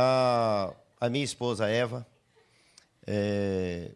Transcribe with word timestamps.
A, 0.00 0.72
a 1.00 1.10
minha 1.10 1.24
esposa 1.24 1.68
Eva 1.68 2.06
é, 3.04 3.90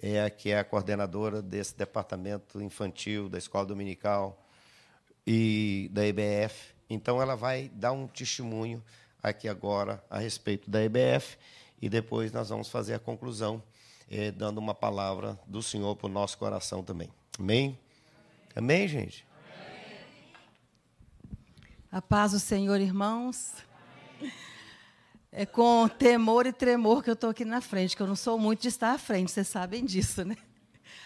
é 0.00 0.22
a 0.22 0.30
que 0.30 0.50
é 0.50 0.60
a 0.60 0.62
coordenadora 0.62 1.42
desse 1.42 1.76
departamento 1.76 2.62
infantil 2.62 3.28
da 3.28 3.36
escola 3.36 3.66
dominical 3.66 4.46
e 5.26 5.90
da 5.92 6.06
EBF. 6.06 6.72
Então, 6.88 7.20
ela 7.20 7.34
vai 7.34 7.68
dar 7.74 7.90
um 7.90 8.06
testemunho 8.06 8.80
aqui 9.20 9.48
agora 9.48 10.00
a 10.08 10.20
respeito 10.20 10.70
da 10.70 10.80
EBF 10.84 11.36
e 11.82 11.88
depois 11.88 12.30
nós 12.30 12.50
vamos 12.50 12.68
fazer 12.68 12.94
a 12.94 13.00
conclusão, 13.00 13.60
eh, 14.08 14.30
dando 14.30 14.58
uma 14.58 14.72
palavra 14.72 15.36
do 15.48 15.60
Senhor 15.60 15.96
para 15.96 16.06
o 16.06 16.10
nosso 16.10 16.38
coração 16.38 16.80
também. 16.84 17.10
Amém? 17.36 17.76
Amém, 18.54 18.86
gente? 18.86 19.26
A 21.90 22.00
paz 22.00 22.30
do 22.30 22.38
Senhor, 22.38 22.80
irmãos. 22.80 23.66
É 25.30 25.44
com 25.44 25.86
temor 25.88 26.46
e 26.46 26.52
tremor 26.52 27.02
que 27.02 27.10
eu 27.10 27.14
estou 27.14 27.28
aqui 27.28 27.44
na 27.44 27.60
frente, 27.60 27.94
que 27.94 28.02
eu 28.02 28.06
não 28.06 28.16
sou 28.16 28.38
muito 28.38 28.62
de 28.62 28.68
estar 28.68 28.92
à 28.92 28.98
frente, 28.98 29.30
vocês 29.30 29.46
sabem 29.46 29.84
disso, 29.84 30.24
né? 30.24 30.34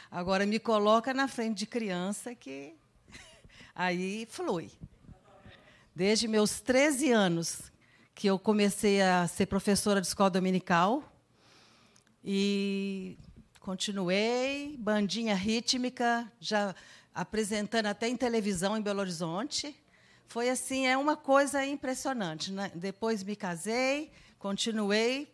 Agora 0.08 0.46
me 0.46 0.60
coloca 0.60 1.12
na 1.12 1.26
frente 1.26 1.58
de 1.58 1.66
criança 1.66 2.32
que 2.32 2.76
aí 3.74 4.24
flui. 4.30 4.70
Desde 5.94 6.28
meus 6.28 6.60
13 6.60 7.10
anos 7.10 7.72
que 8.14 8.28
eu 8.28 8.38
comecei 8.38 9.02
a 9.02 9.26
ser 9.26 9.46
professora 9.46 10.00
de 10.00 10.06
escola 10.06 10.30
dominical 10.30 11.02
e 12.24 13.18
continuei, 13.58 14.76
bandinha 14.78 15.34
rítmica, 15.34 16.30
já 16.38 16.76
apresentando 17.12 17.86
até 17.86 18.08
em 18.08 18.16
televisão 18.16 18.76
em 18.76 18.82
Belo 18.82 19.00
Horizonte. 19.00 19.74
Foi 20.32 20.48
assim, 20.48 20.86
é 20.86 20.96
uma 20.96 21.14
coisa 21.14 21.62
impressionante. 21.62 22.50
Né? 22.52 22.72
Depois 22.74 23.22
me 23.22 23.36
casei, 23.36 24.10
continuei 24.38 25.30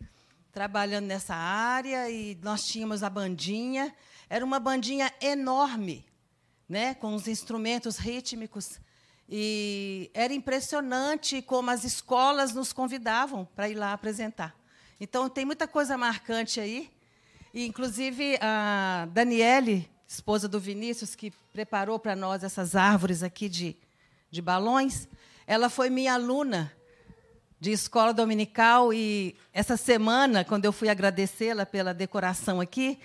trabalhando 0.50 1.06
nessa 1.06 1.36
área 1.36 2.10
e 2.10 2.36
nós 2.42 2.64
tínhamos 2.64 3.04
a 3.04 3.08
bandinha. 3.08 3.94
Era 4.28 4.44
uma 4.44 4.58
bandinha 4.58 5.14
enorme, 5.20 6.04
né? 6.68 6.94
com 6.94 7.14
os 7.14 7.28
instrumentos 7.28 7.96
rítmicos. 7.96 8.80
E 9.28 10.10
era 10.12 10.34
impressionante 10.34 11.42
como 11.42 11.70
as 11.70 11.84
escolas 11.84 12.52
nos 12.52 12.72
convidavam 12.72 13.44
para 13.54 13.68
ir 13.68 13.76
lá 13.76 13.92
apresentar. 13.92 14.52
Então, 14.98 15.28
tem 15.28 15.44
muita 15.44 15.68
coisa 15.68 15.96
marcante 15.96 16.58
aí. 16.58 16.90
E, 17.54 17.64
inclusive, 17.64 18.36
a 18.40 19.06
Daniele, 19.12 19.88
esposa 20.08 20.48
do 20.48 20.58
Vinícius, 20.58 21.14
que 21.14 21.30
preparou 21.52 22.00
para 22.00 22.16
nós 22.16 22.42
essas 22.42 22.74
árvores 22.74 23.22
aqui 23.22 23.48
de, 23.48 23.76
de 24.30 24.42
balões, 24.42 25.08
ela 25.46 25.70
foi 25.70 25.88
minha 25.88 26.14
aluna 26.14 26.72
de 27.60 27.72
escola 27.72 28.12
dominical. 28.12 28.92
E 28.92 29.36
essa 29.52 29.76
semana, 29.76 30.44
quando 30.44 30.64
eu 30.64 30.72
fui 30.72 30.88
agradecê-la 30.88 31.66
pela 31.66 31.94
decoração 31.94 32.60
aqui, 32.60 32.98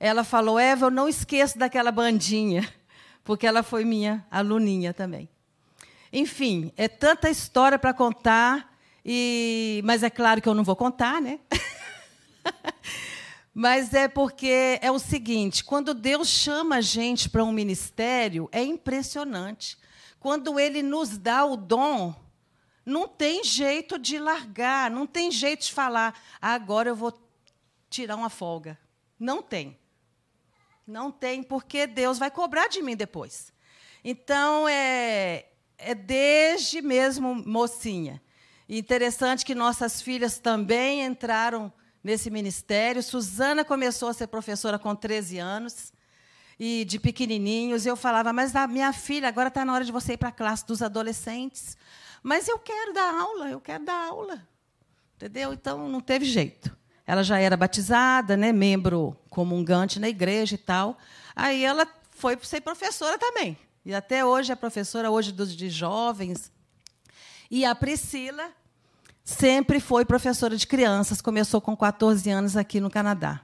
ela 0.00 0.24
falou: 0.24 0.58
Eva, 0.58 0.86
eu 0.86 0.90
não 0.90 1.08
esqueço 1.08 1.58
daquela 1.58 1.92
bandinha, 1.92 2.68
porque 3.22 3.46
ela 3.46 3.62
foi 3.62 3.84
minha 3.84 4.26
aluninha 4.30 4.92
também. 4.92 5.28
Enfim, 6.12 6.72
é 6.76 6.88
tanta 6.88 7.30
história 7.30 7.78
para 7.78 7.94
contar, 7.94 8.76
e 9.04 9.80
mas 9.84 10.02
é 10.02 10.10
claro 10.10 10.42
que 10.42 10.48
eu 10.48 10.54
não 10.54 10.64
vou 10.64 10.76
contar, 10.76 11.22
né? 11.22 11.38
mas 13.54 13.94
é 13.94 14.08
porque 14.08 14.78
é 14.82 14.90
o 14.90 14.98
seguinte: 14.98 15.64
quando 15.64 15.94
Deus 15.94 16.28
chama 16.28 16.76
a 16.76 16.80
gente 16.80 17.30
para 17.30 17.44
um 17.44 17.52
ministério, 17.52 18.48
é 18.52 18.62
impressionante. 18.62 19.78
Quando 20.22 20.60
Ele 20.60 20.84
nos 20.84 21.18
dá 21.18 21.44
o 21.44 21.56
dom, 21.56 22.14
não 22.86 23.08
tem 23.08 23.42
jeito 23.42 23.98
de 23.98 24.20
largar, 24.20 24.88
não 24.88 25.04
tem 25.04 25.32
jeito 25.32 25.64
de 25.64 25.72
falar, 25.72 26.16
ah, 26.40 26.54
agora 26.54 26.88
eu 26.88 26.94
vou 26.94 27.12
tirar 27.90 28.14
uma 28.14 28.30
folga. 28.30 28.78
Não 29.18 29.42
tem. 29.42 29.76
Não 30.86 31.10
tem, 31.10 31.42
porque 31.42 31.88
Deus 31.88 32.20
vai 32.20 32.30
cobrar 32.30 32.68
de 32.68 32.80
mim 32.80 32.94
depois. 32.94 33.52
Então, 34.04 34.68
é, 34.68 35.46
é 35.76 35.92
desde 35.92 36.80
mesmo 36.80 37.34
mocinha. 37.34 38.22
interessante 38.68 39.44
que 39.44 39.56
nossas 39.56 40.00
filhas 40.00 40.38
também 40.38 41.04
entraram 41.04 41.72
nesse 42.00 42.30
ministério. 42.30 43.02
Suzana 43.02 43.64
começou 43.64 44.08
a 44.08 44.14
ser 44.14 44.28
professora 44.28 44.78
com 44.78 44.94
13 44.94 45.38
anos. 45.38 45.92
E 46.64 46.84
de 46.84 47.00
pequenininhos, 47.00 47.86
eu 47.86 47.96
falava, 47.96 48.32
mas 48.32 48.54
a 48.54 48.68
minha 48.68 48.92
filha, 48.92 49.26
agora 49.26 49.48
está 49.48 49.64
na 49.64 49.74
hora 49.74 49.84
de 49.84 49.90
você 49.90 50.12
ir 50.12 50.16
para 50.16 50.28
a 50.28 50.32
classe 50.32 50.64
dos 50.64 50.80
adolescentes. 50.80 51.76
Mas 52.22 52.46
eu 52.46 52.56
quero 52.56 52.92
dar 52.92 53.12
aula, 53.20 53.50
eu 53.50 53.60
quero 53.60 53.84
dar 53.84 54.06
aula. 54.06 54.46
Entendeu? 55.16 55.52
Então, 55.52 55.88
não 55.88 56.00
teve 56.00 56.24
jeito. 56.24 56.70
Ela 57.04 57.24
já 57.24 57.36
era 57.40 57.56
batizada, 57.56 58.36
né, 58.36 58.52
membro 58.52 59.16
comungante 59.28 59.98
na 59.98 60.08
igreja 60.08 60.54
e 60.54 60.58
tal. 60.58 60.96
Aí 61.34 61.64
ela 61.64 61.84
foi 62.12 62.38
ser 62.44 62.60
professora 62.60 63.18
também. 63.18 63.58
E 63.84 63.92
até 63.92 64.24
hoje 64.24 64.52
é 64.52 64.54
professora 64.54 65.10
hoje 65.10 65.32
dos 65.32 65.56
de 65.56 65.68
jovens. 65.68 66.52
E 67.50 67.64
a 67.64 67.74
Priscila 67.74 68.52
sempre 69.24 69.80
foi 69.80 70.04
professora 70.04 70.56
de 70.56 70.68
crianças, 70.68 71.20
começou 71.20 71.60
com 71.60 71.76
14 71.76 72.30
anos 72.30 72.56
aqui 72.56 72.78
no 72.78 72.88
Canadá. 72.88 73.40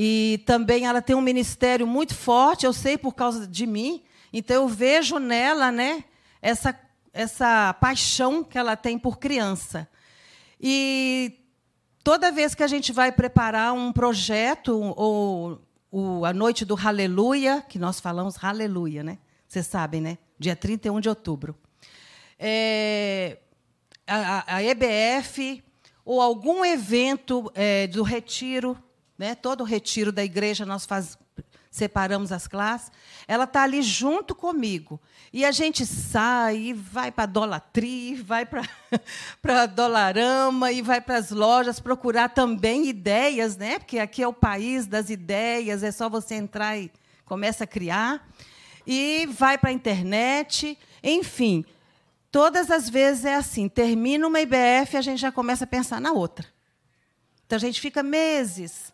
E 0.00 0.40
também 0.46 0.86
ela 0.86 1.02
tem 1.02 1.16
um 1.16 1.20
ministério 1.20 1.84
muito 1.84 2.14
forte, 2.14 2.64
eu 2.64 2.72
sei 2.72 2.96
por 2.96 3.16
causa 3.16 3.48
de 3.48 3.66
mim, 3.66 4.04
então 4.32 4.54
eu 4.54 4.68
vejo 4.68 5.18
nela, 5.18 5.72
né, 5.72 6.04
essa 6.40 6.72
essa 7.12 7.74
paixão 7.74 8.44
que 8.44 8.56
ela 8.56 8.76
tem 8.76 8.96
por 8.96 9.18
criança. 9.18 9.88
E 10.60 11.40
toda 12.04 12.30
vez 12.30 12.54
que 12.54 12.62
a 12.62 12.68
gente 12.68 12.92
vai 12.92 13.10
preparar 13.10 13.72
um 13.72 13.92
projeto 13.92 14.94
ou, 14.96 16.24
a 16.24 16.32
noite 16.32 16.64
do 16.64 16.78
Aleluia, 16.78 17.60
que 17.68 17.76
nós 17.76 17.98
falamos 17.98 18.36
Aleluia, 18.40 19.02
né? 19.02 19.18
Vocês 19.48 19.66
sabem, 19.66 20.00
né? 20.00 20.18
Dia 20.38 20.54
31 20.54 21.00
de 21.00 21.08
outubro. 21.08 21.56
É, 22.38 23.38
a, 24.06 24.56
a, 24.56 24.62
EBF 24.62 25.60
ou 26.04 26.20
algum 26.20 26.64
evento 26.64 27.50
é, 27.52 27.88
do 27.88 28.04
retiro, 28.04 28.80
né? 29.18 29.34
todo 29.34 29.62
o 29.62 29.64
retiro 29.64 30.12
da 30.12 30.24
igreja 30.24 30.64
nós 30.64 30.86
faz, 30.86 31.18
separamos 31.70 32.30
as 32.30 32.46
classes, 32.46 32.92
ela 33.26 33.44
está 33.44 33.64
ali 33.64 33.82
junto 33.82 34.34
comigo. 34.34 35.00
E 35.32 35.44
a 35.44 35.50
gente 35.50 35.84
sai, 35.84 36.56
e 36.56 36.72
vai 36.72 37.10
para 37.10 37.24
a 37.24 37.26
Dolatri, 37.26 38.14
vai 38.22 38.46
para 38.46 38.62
a 39.62 39.66
Dolarama, 39.66 40.70
e 40.70 40.80
vai 40.80 41.00
para 41.00 41.16
as 41.16 41.30
lojas 41.30 41.80
procurar 41.80 42.28
também 42.28 42.86
ideias, 42.86 43.56
né? 43.56 43.78
porque 43.78 43.98
aqui 43.98 44.22
é 44.22 44.28
o 44.28 44.32
país 44.32 44.86
das 44.86 45.10
ideias, 45.10 45.82
é 45.82 45.90
só 45.90 46.08
você 46.08 46.36
entrar 46.36 46.78
e 46.78 46.90
começa 47.24 47.64
a 47.64 47.66
criar 47.66 48.26
e 48.86 49.26
vai 49.26 49.58
para 49.58 49.68
a 49.68 49.72
internet, 49.72 50.78
enfim. 51.02 51.62
Todas 52.30 52.70
as 52.70 52.88
vezes 52.88 53.26
é 53.26 53.34
assim, 53.34 53.68
termina 53.68 54.26
uma 54.26 54.40
IBF, 54.40 54.96
a 54.96 55.02
gente 55.02 55.18
já 55.18 55.30
começa 55.30 55.64
a 55.64 55.66
pensar 55.66 56.00
na 56.00 56.12
outra. 56.12 56.46
Então 57.46 57.56
a 57.56 57.60
gente 57.60 57.80
fica 57.82 58.02
meses 58.02 58.92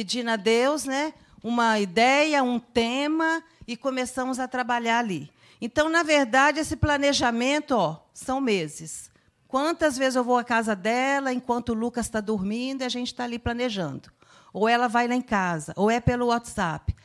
pedindo 0.00 0.30
a 0.30 0.36
Deus, 0.36 0.86
né, 0.86 1.12
uma 1.44 1.78
ideia, 1.78 2.42
um 2.42 2.58
tema 2.58 3.44
e 3.68 3.76
começamos 3.76 4.40
a 4.40 4.48
trabalhar 4.48 4.98
ali. 4.98 5.30
Então, 5.60 5.90
na 5.90 6.02
verdade, 6.02 6.58
esse 6.58 6.74
planejamento, 6.74 7.72
ó, 7.72 8.00
são 8.14 8.40
meses. 8.40 9.10
Quantas 9.46 9.98
vezes 9.98 10.16
eu 10.16 10.24
vou 10.24 10.38
à 10.38 10.44
casa 10.44 10.74
dela 10.74 11.34
enquanto 11.34 11.68
o 11.68 11.74
Lucas 11.74 12.06
está 12.06 12.18
dormindo 12.18 12.80
e 12.80 12.84
a 12.84 12.88
gente 12.88 13.08
está 13.08 13.24
ali 13.24 13.38
planejando? 13.38 14.10
Ou 14.54 14.66
ela 14.66 14.88
vai 14.88 15.06
lá 15.06 15.14
em 15.14 15.20
casa, 15.20 15.74
ou 15.76 15.90
é 15.90 16.00
pelo 16.00 16.28
WhatsApp 16.28 16.96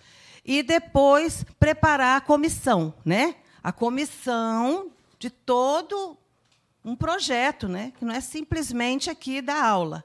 e 0.46 0.64
depois 0.64 1.46
preparar 1.60 2.16
a 2.16 2.22
comissão, 2.22 2.94
né? 3.04 3.36
A 3.62 3.74
comissão 3.74 4.90
de 5.20 5.30
todo 5.30 6.18
um 6.86 6.96
projeto, 6.96 7.68
né? 7.68 7.92
Que 8.00 8.06
não 8.06 8.14
é 8.14 8.22
simplesmente 8.22 9.10
aqui 9.10 9.42
da 9.42 9.62
aula. 9.62 10.02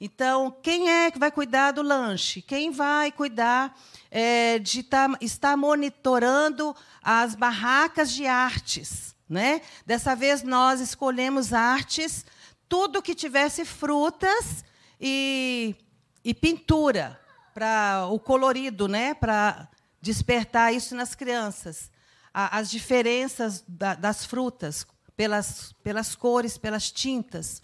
Então, 0.00 0.50
quem 0.62 0.88
é 0.88 1.10
que 1.10 1.18
vai 1.18 1.30
cuidar 1.30 1.72
do 1.72 1.82
lanche? 1.82 2.40
Quem 2.40 2.70
vai 2.70 3.12
cuidar 3.12 3.78
é, 4.10 4.58
de 4.58 4.82
tá, 4.82 5.10
estar 5.20 5.56
monitorando 5.58 6.74
as 7.02 7.34
barracas 7.34 8.10
de 8.10 8.26
artes? 8.26 9.14
Né? 9.28 9.60
Dessa 9.84 10.16
vez, 10.16 10.42
nós 10.42 10.80
escolhemos 10.80 11.52
artes, 11.52 12.24
tudo 12.66 13.02
que 13.02 13.14
tivesse 13.14 13.64
frutas 13.64 14.64
e, 14.98 15.76
e 16.24 16.32
pintura, 16.32 17.20
para 17.52 18.06
o 18.10 18.18
colorido, 18.18 18.88
né? 18.88 19.12
para 19.12 19.68
despertar 20.00 20.72
isso 20.72 20.94
nas 20.94 21.14
crianças, 21.14 21.90
as 22.32 22.70
diferenças 22.70 23.62
das 23.68 24.24
frutas 24.24 24.86
pelas, 25.14 25.74
pelas 25.82 26.14
cores, 26.14 26.56
pelas 26.56 26.90
tintas. 26.90 27.60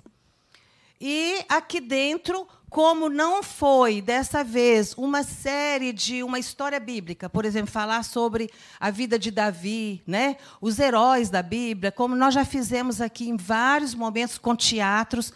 E 1.01 1.45
aqui 1.49 1.81
dentro, 1.81 2.47
como 2.71 3.09
não 3.09 3.43
foi 3.43 4.01
dessa 4.01 4.43
vez 4.43 4.95
uma 4.97 5.23
série 5.23 5.93
de 5.93 6.23
uma 6.23 6.39
história 6.39 6.81
bíblica, 6.81 7.29
por 7.29 7.45
exemplo, 7.45 7.71
falar 7.71 8.03
sobre 8.03 8.51
a 8.81 8.91
vida 8.91 9.19
de 9.19 9.31
Davi, 9.31 10.03
né? 10.07 10.37
Os 10.61 10.79
heróis 10.79 11.31
da 11.31 11.43
Bíblia, 11.43 11.93
como 11.93 12.17
nós 12.17 12.35
já 12.35 12.45
fizemos 12.45 13.01
aqui 13.01 13.29
em 13.29 13.37
vários 13.37 13.95
momentos 13.95 14.39
com 14.39 14.57
teatros, 14.57 15.33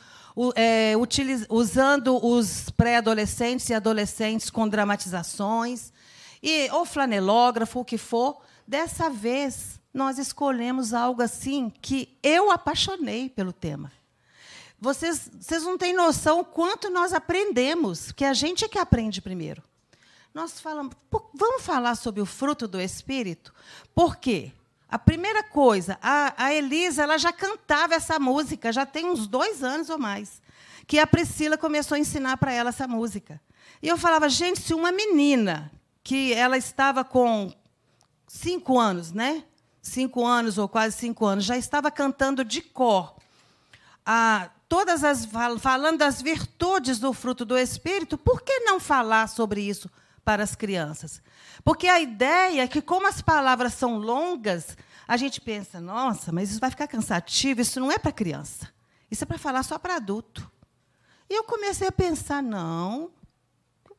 é, 0.55 0.95
usando 1.49 2.25
os 2.25 2.71
pré-adolescentes 2.71 3.69
e 3.69 3.75
adolescentes 3.75 4.49
com 4.49 4.69
dramatizações, 4.69 5.93
e 6.43 6.71
ou 6.71 6.87
flanelógrafo, 6.87 7.81
o 7.81 7.85
que 7.85 7.99
for. 7.99 8.41
Dessa 8.67 9.11
vez, 9.11 9.79
nós 9.93 10.19
escolhemos 10.19 10.95
algo 10.95 11.21
assim 11.21 11.71
que 11.83 12.17
eu 12.23 12.51
apaixonei 12.51 13.29
pelo 13.29 13.53
tema. 13.53 13.93
Vocês, 14.81 15.31
vocês 15.39 15.63
não 15.63 15.77
têm 15.77 15.93
noção 15.93 16.41
o 16.41 16.45
quanto 16.45 16.89
nós 16.89 17.13
aprendemos, 17.13 18.11
que 18.13 18.25
a 18.25 18.33
gente 18.33 18.65
é 18.65 18.69
que 18.69 18.79
aprende 18.79 19.21
primeiro. 19.21 19.63
Nós 20.33 20.59
falamos, 20.59 20.95
vamos 21.35 21.63
falar 21.63 21.97
sobre 21.97 22.21
o 22.23 22.27
fruto 22.27 22.67
do 22.67 22.81
Espírito? 22.81 23.53
Por 23.95 24.17
quê? 24.17 24.53
A 24.89 24.99
primeira 24.99 25.43
coisa, 25.43 25.99
a, 26.01 26.35
a 26.37 26.55
Elisa 26.55 27.03
ela 27.03 27.19
já 27.19 27.33
cantava 27.33 27.95
essa 27.95 28.19
música, 28.19 28.73
já 28.73 28.87
tem 28.87 29.05
uns 29.05 29.27
dois 29.27 29.63
anos 29.63 29.91
ou 29.91 29.99
mais, 29.99 30.41
que 30.87 30.99
a 30.99 31.07
Priscila 31.07 31.59
começou 31.59 31.95
a 31.95 31.99
ensinar 31.99 32.39
para 32.39 32.53
ela 32.53 32.71
essa 32.71 32.89
música. 32.89 33.41
E 33.83 33.89
eu 33.89 33.99
falava, 33.99 34.29
gente, 34.29 34.61
se 34.61 34.73
uma 34.73 34.91
menina 34.91 35.71
que 36.03 36.33
ela 36.33 36.57
estava 36.57 37.05
com 37.05 37.53
cinco 38.27 38.79
anos, 38.79 39.13
né? 39.13 39.45
Cinco 39.83 40.27
anos 40.27 40.59
ou 40.59 40.69
quase 40.69 40.97
cinco 40.97 41.27
anos, 41.27 41.45
já 41.45 41.57
estava 41.57 41.91
cantando 41.91 42.45
de 42.45 42.63
cor, 42.63 43.15
a, 44.05 44.51
todas 44.71 45.03
as 45.03 45.27
falando 45.59 45.99
das 45.99 46.23
virtudes 46.23 47.01
do 47.01 47.13
fruto 47.13 47.45
do 47.45 47.59
Espírito. 47.59 48.17
Por 48.17 48.41
que 48.41 48.61
não 48.61 48.79
falar 48.79 49.29
sobre 49.29 49.61
isso 49.61 49.91
para 50.25 50.45
as 50.45 50.55
crianças? 50.55 51.21
Porque 51.65 51.89
a 51.89 52.01
ideia 52.01 52.63
é 52.63 52.69
que, 52.69 52.81
como 52.81 53.09
as 53.09 53.21
palavras 53.21 53.75
são 53.75 53.99
longas, 53.99 54.79
a 55.09 55.17
gente 55.17 55.41
pensa, 55.41 55.81
nossa, 55.81 56.31
mas 56.31 56.53
isso 56.53 56.61
vai 56.61 56.71
ficar 56.71 56.87
cansativo, 56.87 57.61
isso 57.61 57.81
não 57.81 57.91
é 57.91 57.99
para 57.99 58.13
criança. 58.13 58.73
Isso 59.11 59.25
é 59.25 59.27
para 59.27 59.39
falar 59.39 59.65
só 59.65 59.77
para 59.77 59.97
adulto. 59.97 60.49
E 61.29 61.35
eu 61.35 61.43
comecei 61.43 61.89
a 61.89 61.93
pensar, 61.93 62.41
não, 62.41 63.11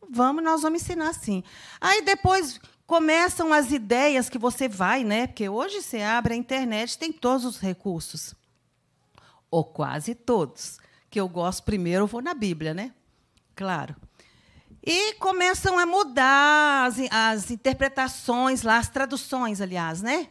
vamos, 0.10 0.42
nós 0.42 0.62
vamos 0.62 0.82
ensinar 0.82 1.10
assim. 1.10 1.44
Aí 1.82 2.02
depois 2.02 2.62
começam 2.88 3.52
as 3.52 3.74
ideias 3.74 4.30
que 4.30 4.38
você 4.38 4.70
vai, 4.70 5.04
né? 5.04 5.28
Porque 5.28 5.50
hoje 5.50 5.82
você 5.82 6.02
abre 6.02 6.34
a 6.34 6.38
internet, 6.38 6.98
tem 6.98 7.12
todos 7.12 7.44
os 7.44 7.60
recursos. 7.60 8.34
Ou 9.52 9.64
quase 9.64 10.16
todos. 10.16 10.80
Que 11.10 11.20
eu 11.20 11.28
gosto 11.28 11.64
primeiro, 11.64 12.04
eu 12.04 12.08
vou 12.08 12.22
na 12.22 12.34
Bíblia, 12.34 12.74
né? 12.74 12.94
Claro. 13.56 13.96
E 14.84 15.14
começam 15.16 15.78
a 15.78 15.86
mudar 15.86 16.88
as, 16.88 16.98
as 17.12 17.52
interpretações 17.52 18.64
lá, 18.64 18.78
as 18.78 18.90
traduções, 18.90 19.62
aliás, 19.62 20.02
né? 20.02 20.30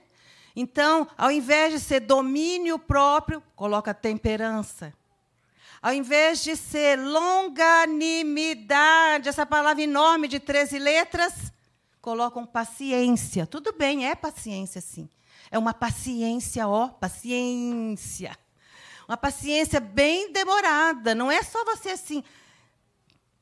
Então, 0.56 1.06
ao 1.16 1.30
invés 1.30 1.72
de 1.72 1.78
ser 1.78 2.00
domínio 2.00 2.76
próprio, 2.78 3.42
coloca 3.54 3.94
temperança. 3.94 4.92
Ao 5.80 5.94
invés 5.94 6.42
de 6.42 6.56
ser 6.56 6.98
longanimidade, 6.98 9.28
essa 9.28 9.46
palavra 9.46 9.82
enorme 9.82 10.26
de 10.26 10.40
13 10.40 10.78
letras, 10.78 11.52
colocam 12.00 12.44
paciência. 12.44 13.46
Tudo 13.46 13.72
bem, 13.72 14.06
é 14.06 14.14
paciência, 14.14 14.80
sim. 14.80 15.08
É 15.50 15.58
uma 15.58 15.72
paciência, 15.72 16.68
ó, 16.68 16.88
paciência. 16.88 18.36
Uma 19.10 19.16
paciência 19.16 19.80
bem 19.80 20.32
demorada. 20.32 21.16
Não 21.16 21.32
é 21.32 21.42
só 21.42 21.64
você 21.64 21.88
assim, 21.88 22.22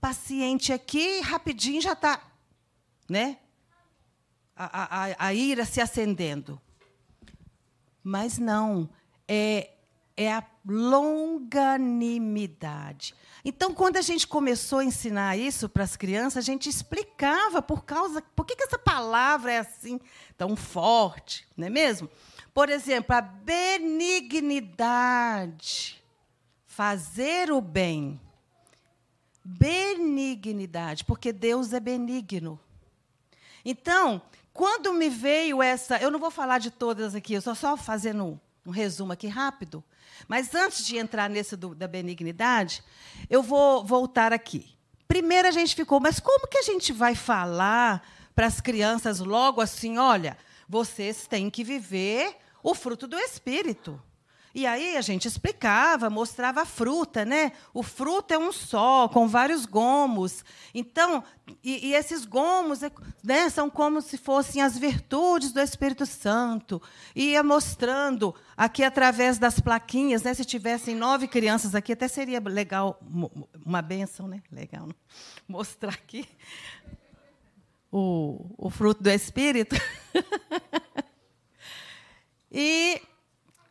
paciente 0.00 0.72
aqui, 0.72 1.20
rapidinho 1.20 1.82
já 1.82 1.92
está, 1.92 2.22
né? 3.06 3.36
A, 4.56 5.10
a, 5.10 5.26
a 5.26 5.34
ira 5.34 5.66
se 5.66 5.78
acendendo. 5.78 6.58
Mas 8.02 8.38
não, 8.38 8.88
é, 9.28 9.72
é 10.16 10.32
a 10.32 10.42
longanimidade. 10.66 13.14
Então, 13.44 13.74
quando 13.74 13.98
a 13.98 14.02
gente 14.02 14.26
começou 14.26 14.78
a 14.78 14.84
ensinar 14.84 15.36
isso 15.36 15.68
para 15.68 15.84
as 15.84 15.96
crianças, 15.96 16.38
a 16.38 16.40
gente 16.40 16.66
explicava 16.66 17.60
por 17.60 17.84
causa, 17.84 18.22
por 18.34 18.46
que, 18.46 18.56
que 18.56 18.64
essa 18.64 18.78
palavra 18.78 19.52
é 19.52 19.58
assim 19.58 20.00
tão 20.34 20.56
forte, 20.56 21.46
não 21.54 21.66
é 21.66 21.70
mesmo? 21.70 22.08
Por 22.58 22.66
exemplo, 22.70 23.14
a 23.14 23.20
benignidade, 23.20 26.02
fazer 26.66 27.52
o 27.52 27.60
bem. 27.60 28.20
Benignidade, 29.44 31.04
porque 31.04 31.32
Deus 31.32 31.72
é 31.72 31.78
benigno. 31.78 32.58
Então, 33.64 34.20
quando 34.52 34.92
me 34.92 35.08
veio 35.08 35.62
essa, 35.62 35.98
eu 35.98 36.10
não 36.10 36.18
vou 36.18 36.32
falar 36.32 36.58
de 36.58 36.72
todas 36.72 37.14
aqui, 37.14 37.34
eu 37.34 37.38
estou 37.38 37.54
só 37.54 37.76
fazendo 37.76 38.40
um 38.66 38.70
resumo 38.70 39.12
aqui 39.12 39.28
rápido. 39.28 39.84
Mas 40.26 40.52
antes 40.52 40.84
de 40.84 40.98
entrar 40.98 41.30
nesse 41.30 41.54
do, 41.54 41.76
da 41.76 41.86
benignidade, 41.86 42.82
eu 43.30 43.40
vou 43.40 43.84
voltar 43.84 44.32
aqui. 44.32 44.66
Primeiro 45.06 45.46
a 45.46 45.52
gente 45.52 45.76
ficou, 45.76 46.00
mas 46.00 46.18
como 46.18 46.48
que 46.48 46.58
a 46.58 46.62
gente 46.62 46.92
vai 46.92 47.14
falar 47.14 48.02
para 48.34 48.48
as 48.48 48.60
crianças 48.60 49.20
logo 49.20 49.60
assim, 49.60 49.96
olha, 49.96 50.36
vocês 50.68 51.28
têm 51.28 51.48
que 51.50 51.62
viver 51.62 52.36
o 52.70 52.74
fruto 52.74 53.06
do 53.06 53.18
Espírito. 53.18 54.00
E 54.54 54.66
aí 54.66 54.96
a 54.96 55.00
gente 55.00 55.28
explicava, 55.28 56.10
mostrava 56.10 56.62
a 56.62 56.66
fruta, 56.66 57.24
né? 57.24 57.52
O 57.72 57.82
fruto 57.82 58.34
é 58.34 58.38
um 58.38 58.50
só, 58.50 59.08
com 59.08 59.26
vários 59.28 59.64
gomos. 59.64 60.44
Então, 60.74 61.22
e, 61.62 61.88
e 61.88 61.94
esses 61.94 62.24
gomos 62.24 62.80
né, 63.22 63.48
são 63.50 63.70
como 63.70 64.02
se 64.02 64.18
fossem 64.18 64.60
as 64.60 64.76
virtudes 64.76 65.52
do 65.52 65.60
Espírito 65.60 66.04
Santo. 66.04 66.82
E 67.14 67.30
ia 67.30 67.42
mostrando 67.42 68.34
aqui 68.56 68.82
através 68.82 69.38
das 69.38 69.60
plaquinhas, 69.60 70.22
né? 70.22 70.34
Se 70.34 70.44
tivessem 70.44 70.94
nove 70.94 71.28
crianças 71.28 71.74
aqui, 71.74 71.92
até 71.92 72.08
seria 72.08 72.40
legal, 72.40 73.00
uma 73.64 73.80
benção, 73.80 74.26
né? 74.26 74.42
Legal, 74.50 74.86
né? 74.86 74.94
mostrar 75.48 75.92
aqui 75.92 76.28
o, 77.90 78.44
o 78.58 78.68
fruto 78.68 79.02
do 79.02 79.10
Espírito. 79.10 79.76
e 82.60 83.00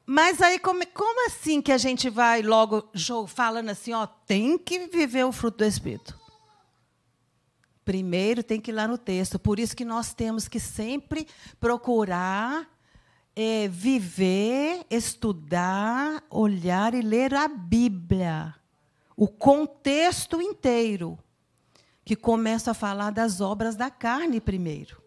mas 0.05 0.41
aí, 0.41 0.57
como, 0.57 0.87
como 0.93 1.27
assim 1.27 1.61
que 1.61 1.73
a 1.73 1.77
gente 1.77 2.09
vai 2.09 2.41
logo 2.41 2.89
falando 3.27 3.67
assim, 3.67 3.91
ó, 3.91 4.07
tem 4.07 4.57
que 4.57 4.87
viver 4.87 5.25
o 5.25 5.33
fruto 5.33 5.57
do 5.57 5.65
Espírito? 5.65 6.17
Primeiro 7.83 8.41
tem 8.41 8.61
que 8.61 8.71
ir 8.71 8.73
lá 8.73 8.87
no 8.87 8.97
texto. 8.97 9.37
Por 9.37 9.59
isso 9.59 9.75
que 9.75 9.83
nós 9.83 10.13
temos 10.13 10.47
que 10.47 10.61
sempre 10.61 11.27
procurar 11.59 12.65
é, 13.35 13.67
viver, 13.67 14.85
estudar, 14.89 16.23
olhar 16.29 16.93
e 16.93 17.01
ler 17.01 17.33
a 17.33 17.49
Bíblia. 17.49 18.55
O 19.13 19.27
contexto 19.27 20.41
inteiro. 20.41 21.19
Que 22.05 22.15
começa 22.15 22.71
a 22.71 22.73
falar 22.73 23.11
das 23.11 23.41
obras 23.41 23.75
da 23.75 23.89
carne 23.89 24.39
primeiro. 24.39 25.01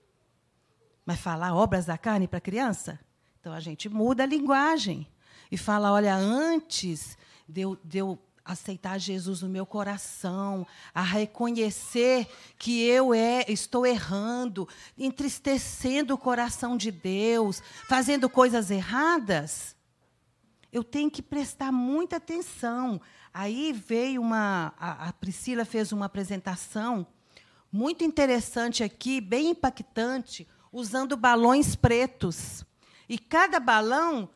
Mas 1.06 1.18
falar 1.18 1.54
obras 1.54 1.86
da 1.86 1.96
carne 1.96 2.28
para 2.28 2.38
criança? 2.38 3.00
Então 3.40 3.52
a 3.52 3.60
gente 3.60 3.88
muda 3.88 4.22
a 4.22 4.26
linguagem 4.26 5.06
e 5.50 5.56
fala: 5.56 5.92
olha, 5.92 6.14
antes 6.14 7.16
de 7.48 7.62
eu, 7.62 7.78
de 7.82 7.98
eu 7.98 8.18
aceitar 8.44 8.98
Jesus 8.98 9.42
no 9.42 9.48
meu 9.48 9.64
coração, 9.64 10.66
a 10.94 11.02
reconhecer 11.02 12.28
que 12.58 12.82
eu 12.82 13.14
é, 13.14 13.44
estou 13.48 13.86
errando, 13.86 14.68
entristecendo 14.98 16.14
o 16.14 16.18
coração 16.18 16.76
de 16.76 16.90
Deus, 16.90 17.62
fazendo 17.88 18.28
coisas 18.28 18.70
erradas, 18.70 19.74
eu 20.72 20.84
tenho 20.84 21.10
que 21.10 21.22
prestar 21.22 21.72
muita 21.72 22.16
atenção. 22.16 23.00
Aí 23.32 23.72
veio 23.72 24.20
uma. 24.20 24.74
A, 24.78 25.08
a 25.08 25.12
Priscila 25.12 25.64
fez 25.64 25.92
uma 25.92 26.06
apresentação 26.06 27.06
muito 27.72 28.04
interessante 28.04 28.82
aqui, 28.82 29.20
bem 29.20 29.50
impactante, 29.50 30.46
usando 30.72 31.16
balões 31.16 31.74
pretos. 31.74 32.64
E 33.10 33.18
cada 33.18 33.58
balão, 33.58 34.28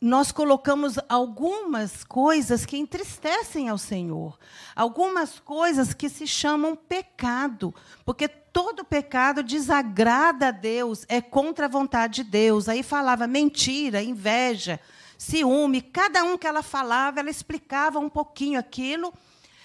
nós 0.00 0.32
colocamos 0.32 0.98
algumas 1.08 2.02
coisas 2.02 2.66
que 2.66 2.76
entristecem 2.76 3.68
ao 3.68 3.78
Senhor, 3.78 4.36
algumas 4.74 5.38
coisas 5.38 5.94
que 5.94 6.08
se 6.08 6.26
chamam 6.26 6.74
pecado, 6.74 7.72
porque 8.04 8.26
todo 8.26 8.84
pecado 8.84 9.44
desagrada 9.44 10.48
a 10.48 10.50
Deus, 10.50 11.06
é 11.08 11.20
contra 11.20 11.66
a 11.66 11.68
vontade 11.68 12.24
de 12.24 12.30
Deus. 12.30 12.68
Aí 12.68 12.82
falava 12.82 13.28
mentira, 13.28 14.02
inveja, 14.02 14.80
ciúme, 15.16 15.80
cada 15.80 16.24
um 16.24 16.36
que 16.36 16.48
ela 16.48 16.64
falava, 16.64 17.20
ela 17.20 17.30
explicava 17.30 18.00
um 18.00 18.08
pouquinho 18.08 18.58
aquilo 18.58 19.14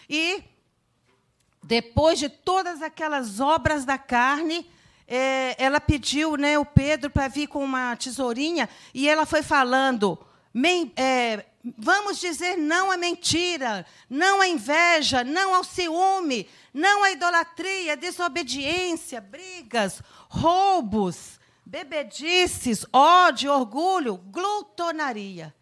e 0.08 0.44
depois 1.64 2.20
de 2.20 2.30
todas 2.30 2.84
aquelas 2.84 3.40
obras 3.40 3.86
da 3.86 3.98
carne, 3.98 4.70
é, 5.12 5.56
ela 5.58 5.82
pediu 5.82 6.38
né, 6.38 6.60
o 6.60 6.64
Pedro 6.64 7.10
para 7.10 7.28
vir 7.28 7.48
com 7.48 7.64
uma 7.64 7.96
tesourinha 7.96 8.70
e 8.94 9.10
ela 9.10 9.26
foi 9.26 9.42
falando. 9.42 10.20
É, 10.96 11.46
vamos 11.78 12.20
dizer 12.20 12.56
não 12.58 12.92
à 12.92 12.98
mentira, 12.98 13.88
não 14.08 14.40
à 14.40 14.48
inveja, 14.48 15.24
não 15.24 15.56
ao 15.56 15.64
ciúme, 15.64 16.48
não 16.72 17.04
à 17.04 17.12
idolatria, 17.12 17.98
desobediência, 17.98 19.20
brigas, 19.20 20.00
roubos, 20.30 21.40
bebedices, 21.66 22.86
ódio, 22.94 23.52
orgulho, 23.52 24.16
glutonaria. 24.16 25.56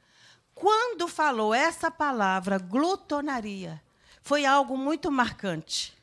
Quando 0.54 1.08
falou 1.08 1.54
essa 1.54 1.90
palavra, 1.90 2.58
glutonaria, 2.58 3.82
foi 4.22 4.46
algo 4.46 4.78
muito 4.78 5.10
marcante. 5.10 5.97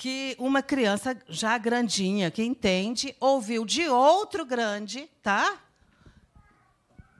Que 0.00 0.34
uma 0.38 0.62
criança 0.62 1.14
já 1.28 1.58
grandinha, 1.58 2.30
que 2.30 2.42
entende, 2.42 3.14
ouviu 3.20 3.66
de 3.66 3.86
outro 3.86 4.46
grande, 4.46 5.10
tá? 5.22 5.58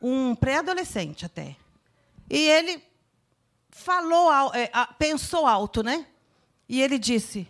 Um 0.00 0.34
pré-adolescente 0.34 1.26
até. 1.26 1.56
E 2.30 2.38
ele 2.38 2.82
falou, 3.68 4.50
é, 4.54 4.70
pensou 4.98 5.46
alto, 5.46 5.82
né? 5.82 6.06
E 6.66 6.80
ele 6.80 6.98
disse. 6.98 7.46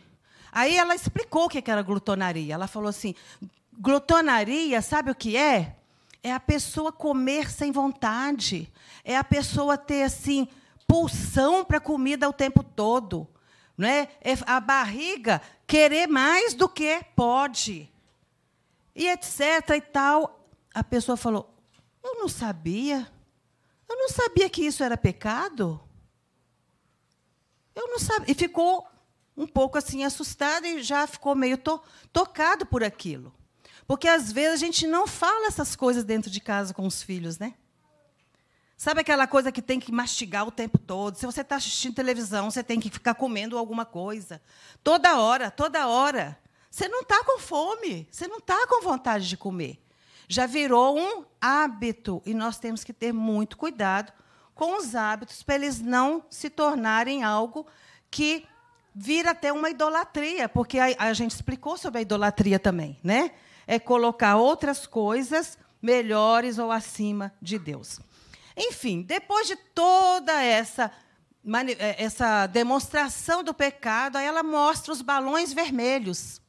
Aí 0.51 0.77
ela 0.77 0.97
explicou 0.97 1.45
o 1.45 1.49
que 1.49 1.71
era 1.71 1.81
glutonaria. 1.81 2.53
Ela 2.53 2.67
falou 2.67 2.89
assim: 2.89 3.15
glutonaria, 3.79 4.83
sabe 4.83 5.13
o 5.13 5.15
que 5.15 5.37
é? 5.37 5.77
É 6.25 6.33
a 6.33 6.41
pessoa 6.41 6.91
comer 6.91 7.53
sem 7.53 7.71
vontade. 7.71 8.69
É 9.05 9.17
a 9.17 9.23
pessoa 9.23 9.79
ter 9.79 10.03
assim 10.03 10.49
pulsão 10.89 11.65
para 11.65 11.79
comida 11.79 12.29
o 12.29 12.33
tempo 12.33 12.65
todo, 12.65 13.29
não 13.81 13.89
é? 13.89 14.09
é? 14.21 14.35
A 14.47 14.61
barriga 14.61 15.41
querer 15.67 16.07
mais 16.07 16.53
do 16.53 16.69
que 16.69 17.03
pode. 17.17 17.91
E 18.95 19.09
etc 19.09 19.71
e 19.75 19.81
tal. 19.81 20.47
A 20.75 20.85
pessoa 20.85 21.17
falou: 21.17 21.53
"Eu 22.05 22.17
não 22.17 22.29
sabia. 22.29 23.11
Eu 23.89 23.97
não 23.97 24.11
sabia 24.11 24.51
que 24.51 24.67
isso 24.67 24.85
era 24.85 24.99
pecado." 24.99 25.81
Eu 27.75 27.89
não 27.89 27.99
sabia. 27.99 28.31
E 28.31 28.35
ficou 28.35 28.87
um 29.35 29.47
pouco 29.47 29.79
assim 29.79 30.05
assustada 30.05 30.69
e 30.69 30.83
já 30.83 31.07
ficou 31.07 31.35
meio 31.35 31.57
to 31.57 31.81
tocado 32.13 32.67
por 32.67 32.85
aquilo. 32.85 33.33
Porque 33.87 34.07
às 34.07 34.31
vezes 34.31 34.63
a 34.63 34.67
gente 34.67 34.87
não 34.87 35.07
fala 35.07 35.47
essas 35.47 35.75
coisas 35.75 36.05
dentro 36.05 36.31
de 36.31 36.41
casa 36.41 36.75
com 36.75 36.87
os 36.87 37.03
filhos, 37.03 37.39
né? 37.39 37.55
Sabe 38.81 39.03
aquela 39.03 39.27
coisa 39.27 39.53
que 39.53 39.61
tem 39.61 39.79
que 39.79 39.93
mastigar 39.93 40.49
o 40.49 40.51
tempo 40.51 40.79
todo? 40.79 41.15
Se 41.15 41.27
você 41.27 41.43
está 41.43 41.57
assistindo 41.57 41.95
televisão, 41.95 42.51
você 42.51 42.63
tem 42.63 42.81
que 42.81 42.89
ficar 42.89 43.13
comendo 43.13 43.59
alguma 43.59 43.85
coisa. 43.85 44.41
Toda 44.83 45.21
hora, 45.21 45.51
toda 45.51 45.87
hora. 45.87 46.39
Você 46.71 46.89
não 46.89 47.03
está 47.03 47.23
com 47.23 47.39
fome, 47.39 48.09
você 48.11 48.27
não 48.27 48.39
está 48.39 48.67
com 48.67 48.83
vontade 48.83 49.29
de 49.29 49.37
comer. 49.37 49.85
Já 50.27 50.47
virou 50.47 50.99
um 50.99 51.27
hábito 51.39 52.23
e 52.25 52.33
nós 52.33 52.59
temos 52.59 52.83
que 52.83 52.95
ter 52.95 53.13
muito 53.13 53.59
cuidado 53.59 54.15
com 54.55 54.79
os 54.79 54.95
hábitos 54.95 55.43
para 55.43 55.57
eles 55.57 55.79
não 55.79 56.25
se 56.31 56.49
tornarem 56.49 57.23
algo 57.23 57.67
que 58.11 58.47
vira 58.95 59.33
até 59.33 59.53
uma 59.53 59.69
idolatria, 59.69 60.49
porque 60.49 60.79
a, 60.79 60.87
a 60.99 61.13
gente 61.13 61.33
explicou 61.33 61.77
sobre 61.77 61.99
a 61.99 62.03
idolatria 62.03 62.59
também, 62.59 62.99
né? 63.05 63.33
É 63.67 63.79
colocar 63.79 64.37
outras 64.37 64.87
coisas 64.87 65.59
melhores 65.83 66.59
ou 66.59 66.73
acima 66.73 67.31
de 67.43 67.59
Deus. 67.59 68.01
Enfim, 68.61 69.03
depois 69.03 69.47
de 69.47 69.57
toda 69.57 70.43
essa 70.43 70.93
é, 71.79 72.05
essa 72.05 72.47
demonstração 72.47 73.43
do 73.43 73.55
pecado, 73.55 74.17
aí 74.17 74.27
ela 74.27 74.43
mostra 74.43 74.93
os 74.93 75.01
balões 75.01 75.53
vermelhos. 75.53 76.41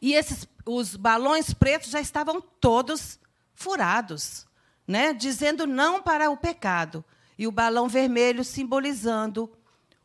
E 0.00 0.14
esses 0.14 0.46
os 0.64 0.96
balões 0.96 1.54
pretos 1.54 1.90
já 1.90 2.00
estavam 2.00 2.40
todos 2.40 3.20
furados 3.54 4.46
né, 4.86 5.12
dizendo 5.12 5.66
não 5.66 6.00
para 6.00 6.30
o 6.30 6.36
pecado, 6.36 7.04
e 7.38 7.46
o 7.46 7.52
balão 7.52 7.88
vermelho 7.88 8.44
simbolizando 8.44 9.50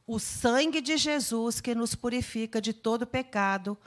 o 0.08 0.20
sangue 0.20 0.82
de 0.82 0.98
Jesus 0.98 1.62
que 1.62 1.76
nos 1.76 1.96
purifica 1.96 2.60
de 2.60 2.74
todo 2.74 3.08
pecado 3.08 3.78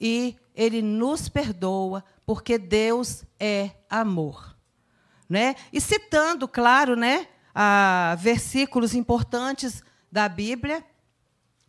e 0.00 0.36
ele 0.54 0.80
nos 0.80 1.28
perdoa, 1.28 2.02
porque 2.24 2.56
Deus 2.56 3.24
é 3.38 3.72
amor. 3.90 4.53
Né? 5.28 5.54
E 5.72 5.80
citando, 5.80 6.46
claro, 6.46 6.96
né, 6.96 7.26
a 7.54 8.16
versículos 8.18 8.94
importantes 8.94 9.82
da 10.10 10.28
Bíblia, 10.28 10.84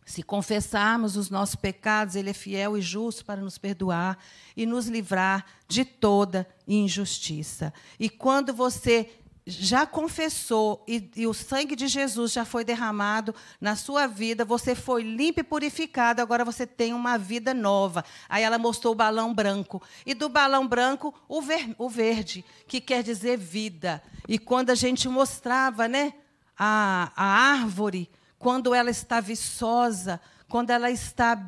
se 0.04 0.22
confessarmos 0.22 1.16
os 1.16 1.30
nossos 1.30 1.56
pecados, 1.56 2.14
Ele 2.14 2.30
é 2.30 2.32
fiel 2.32 2.78
e 2.78 2.80
justo 2.80 3.24
para 3.24 3.40
nos 3.40 3.58
perdoar 3.58 4.16
e 4.56 4.64
nos 4.64 4.86
livrar 4.86 5.44
de 5.66 5.84
toda 5.84 6.46
injustiça. 6.66 7.72
E 7.98 8.08
quando 8.08 8.54
você 8.54 9.10
já 9.46 9.86
confessou 9.86 10.82
e, 10.88 11.08
e, 11.14 11.26
o 11.26 11.32
sangue 11.32 11.76
de 11.76 11.86
Jesus 11.86 12.32
já 12.32 12.44
foi 12.44 12.64
derramado 12.64 13.32
na 13.60 13.76
sua 13.76 14.08
vida, 14.08 14.44
você 14.44 14.74
foi 14.74 15.04
limpo 15.04 15.38
e 15.38 15.44
purificado, 15.44 16.20
agora 16.20 16.44
você 16.44 16.66
tem 16.66 16.92
uma 16.92 17.16
vida 17.16 17.54
nova. 17.54 18.04
Aí 18.28 18.42
ela 18.42 18.58
mostrou 18.58 18.92
o 18.92 18.96
balão 18.96 19.32
branco. 19.32 19.80
E 20.04 20.14
do 20.14 20.28
balão 20.28 20.66
branco, 20.66 21.14
o, 21.28 21.40
ver, 21.40 21.76
o 21.78 21.88
verde, 21.88 22.44
que 22.66 22.80
quer 22.80 23.04
dizer 23.04 23.38
vida. 23.38 24.02
E 24.26 24.36
quando 24.36 24.70
a 24.70 24.74
gente 24.74 25.08
mostrava 25.08 25.86
né, 25.86 26.12
a, 26.58 27.12
a 27.14 27.24
árvore 27.24 28.10
quando 28.40 28.74
ela 28.74 28.90
está 28.90 29.20
viçosa, 29.20 30.20
quando 30.48 30.70
ela 30.70 30.90
está 30.90 31.40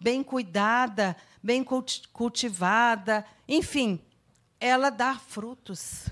bem 0.00 0.22
cuidada, 0.22 1.14
bem 1.42 1.62
cultivada, 2.12 3.26
enfim, 3.46 4.00
ela 4.58 4.88
dá 4.88 5.16
frutos. 5.16 6.06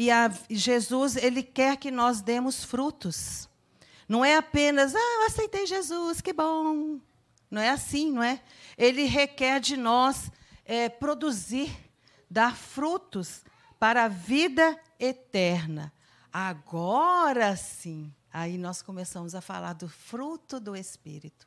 E 0.00 0.10
a, 0.10 0.32
Jesus, 0.48 1.14
ele 1.14 1.42
quer 1.42 1.76
que 1.76 1.90
nós 1.90 2.22
demos 2.22 2.64
frutos. 2.64 3.46
Não 4.08 4.24
é 4.24 4.34
apenas, 4.34 4.94
ah, 4.94 4.98
eu 4.98 5.26
aceitei 5.26 5.66
Jesus, 5.66 6.22
que 6.22 6.32
bom. 6.32 6.98
Não 7.50 7.60
é 7.60 7.68
assim, 7.68 8.10
não 8.10 8.22
é? 8.22 8.40
Ele 8.78 9.04
requer 9.04 9.60
de 9.60 9.76
nós 9.76 10.32
é, 10.64 10.88
produzir, 10.88 11.70
dar 12.30 12.56
frutos 12.56 13.42
para 13.78 14.04
a 14.04 14.08
vida 14.08 14.74
eterna. 14.98 15.92
Agora 16.32 17.54
sim, 17.54 18.10
Aí 18.32 18.56
nós 18.56 18.80
começamos 18.80 19.34
a 19.34 19.42
falar 19.42 19.74
do 19.74 19.86
fruto 19.86 20.58
do 20.58 20.74
Espírito. 20.74 21.46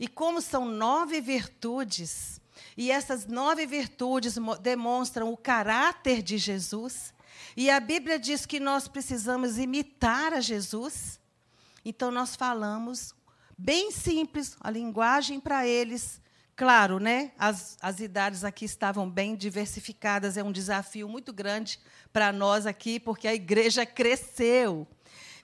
E 0.00 0.08
como 0.08 0.40
são 0.40 0.64
nove 0.64 1.20
virtudes, 1.20 2.40
e 2.78 2.90
essas 2.90 3.26
nove 3.26 3.66
virtudes 3.66 4.36
demonstram 4.62 5.30
o 5.30 5.36
caráter 5.36 6.22
de 6.22 6.38
Jesus, 6.38 7.13
e 7.56 7.70
a 7.70 7.78
Bíblia 7.80 8.18
diz 8.18 8.46
que 8.46 8.58
nós 8.58 8.88
precisamos 8.88 9.58
imitar 9.58 10.32
a 10.32 10.40
Jesus, 10.40 11.20
então 11.84 12.10
nós 12.10 12.34
falamos 12.34 13.14
bem 13.56 13.90
simples, 13.90 14.56
a 14.60 14.70
linguagem 14.70 15.38
para 15.38 15.66
eles. 15.66 16.20
Claro, 16.56 17.00
né? 17.00 17.32
As, 17.36 17.76
as 17.80 17.98
idades 17.98 18.44
aqui 18.44 18.64
estavam 18.64 19.10
bem 19.10 19.34
diversificadas, 19.34 20.36
é 20.36 20.42
um 20.42 20.52
desafio 20.52 21.08
muito 21.08 21.32
grande 21.32 21.80
para 22.12 22.32
nós 22.32 22.64
aqui, 22.64 23.00
porque 23.00 23.26
a 23.26 23.34
igreja 23.34 23.84
cresceu. 23.84 24.86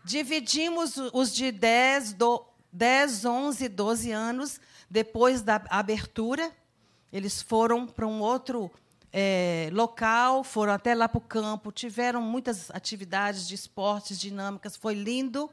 Dividimos 0.05 0.97
os 1.13 1.35
de 1.35 1.51
10, 1.51 2.13
do, 2.13 2.45
10, 2.73 3.25
11, 3.25 3.69
12 3.69 4.11
anos 4.13 4.61
depois 4.89 5.43
da 5.43 5.63
abertura. 5.69 6.51
Eles 7.13 7.43
foram 7.43 7.87
para 7.87 8.07
um 8.07 8.21
outro 8.21 8.71
é, 9.13 9.69
local, 9.73 10.45
foram 10.45 10.73
até 10.73 10.95
lá 10.95 11.09
para 11.09 11.19
o 11.19 11.21
campo, 11.21 11.73
tiveram 11.73 12.23
muitas 12.23 12.71
atividades 12.71 13.47
de 13.49 13.55
esportes 13.55 14.19
dinâmicas, 14.19 14.77
foi 14.77 14.95
lindo, 14.95 15.51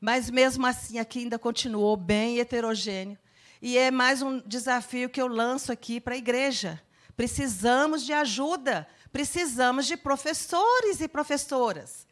mas 0.00 0.30
mesmo 0.30 0.66
assim 0.66 0.98
aqui 0.98 1.20
ainda 1.20 1.38
continuou 1.38 1.96
bem 1.96 2.38
heterogêneo. 2.38 3.18
E 3.60 3.76
é 3.76 3.90
mais 3.90 4.22
um 4.22 4.40
desafio 4.40 5.10
que 5.10 5.20
eu 5.20 5.26
lanço 5.26 5.70
aqui 5.70 6.00
para 6.00 6.14
a 6.14 6.18
igreja. 6.18 6.80
Precisamos 7.14 8.06
de 8.06 8.12
ajuda, 8.14 8.88
precisamos 9.12 9.86
de 9.86 9.98
professores 9.98 11.02
e 11.02 11.08
professoras. 11.08 12.06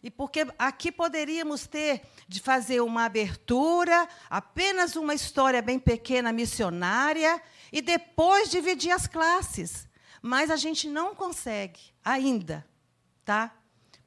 E 0.00 0.10
porque 0.10 0.46
aqui 0.58 0.92
poderíamos 0.92 1.66
ter 1.66 2.02
de 2.28 2.40
fazer 2.40 2.80
uma 2.80 3.04
abertura, 3.04 4.08
apenas 4.30 4.94
uma 4.94 5.14
história 5.14 5.60
bem 5.60 5.78
pequena 5.78 6.32
missionária, 6.32 7.42
e 7.72 7.82
depois 7.82 8.50
dividir 8.50 8.92
as 8.92 9.08
classes. 9.08 9.88
Mas 10.22 10.50
a 10.50 10.56
gente 10.56 10.88
não 10.88 11.14
consegue 11.14 11.80
ainda, 12.04 12.64
tá? 13.24 13.52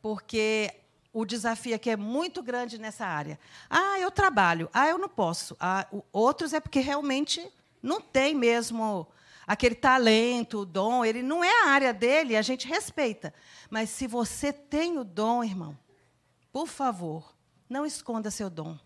Porque 0.02 0.74
o 1.12 1.26
desafio 1.26 1.76
aqui 1.76 1.90
é 1.90 1.98
muito 1.98 2.42
grande 2.42 2.78
nessa 2.78 3.06
área. 3.06 3.38
Ah, 3.70 4.00
eu 4.00 4.10
trabalho. 4.10 4.70
Ah, 4.74 4.88
eu 4.88 4.98
não 4.98 5.10
posso. 5.10 5.56
Ah, 5.60 5.86
outros 6.12 6.54
é 6.54 6.60
porque 6.60 6.80
realmente 6.80 7.46
não 7.84 8.00
tem 8.00 8.34
mesmo 8.34 9.06
aquele 9.46 9.76
talento, 9.76 10.60
o 10.60 10.66
dom. 10.66 11.04
Ele 11.04 11.22
não 11.22 11.44
é 11.44 11.64
a 11.64 11.70
área 11.70 11.94
dele, 11.94 12.36
a 12.36 12.42
gente 12.42 12.68
respeita. 12.68 13.34
Mas 13.70 13.90
se 13.90 14.08
você 14.08 14.54
tem 14.54 14.98
o 14.98 15.04
dom, 15.04 15.44
irmão, 15.44 15.78
por 16.52 16.68
favor, 16.68 17.36
não 17.70 17.86
esconda 17.86 18.32
seu 18.32 18.50
dom. 18.50 18.78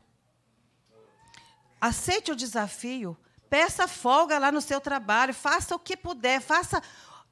Aceite 1.80 2.32
o 2.32 2.36
desafio, 2.36 3.18
peça 3.50 3.88
folga 3.88 4.38
lá 4.38 4.52
no 4.52 4.62
seu 4.62 4.82
trabalho, 4.82 5.34
faça 5.34 5.76
o 5.76 5.80
que 5.80 5.96
puder, 5.96 6.42
faça. 6.42 6.82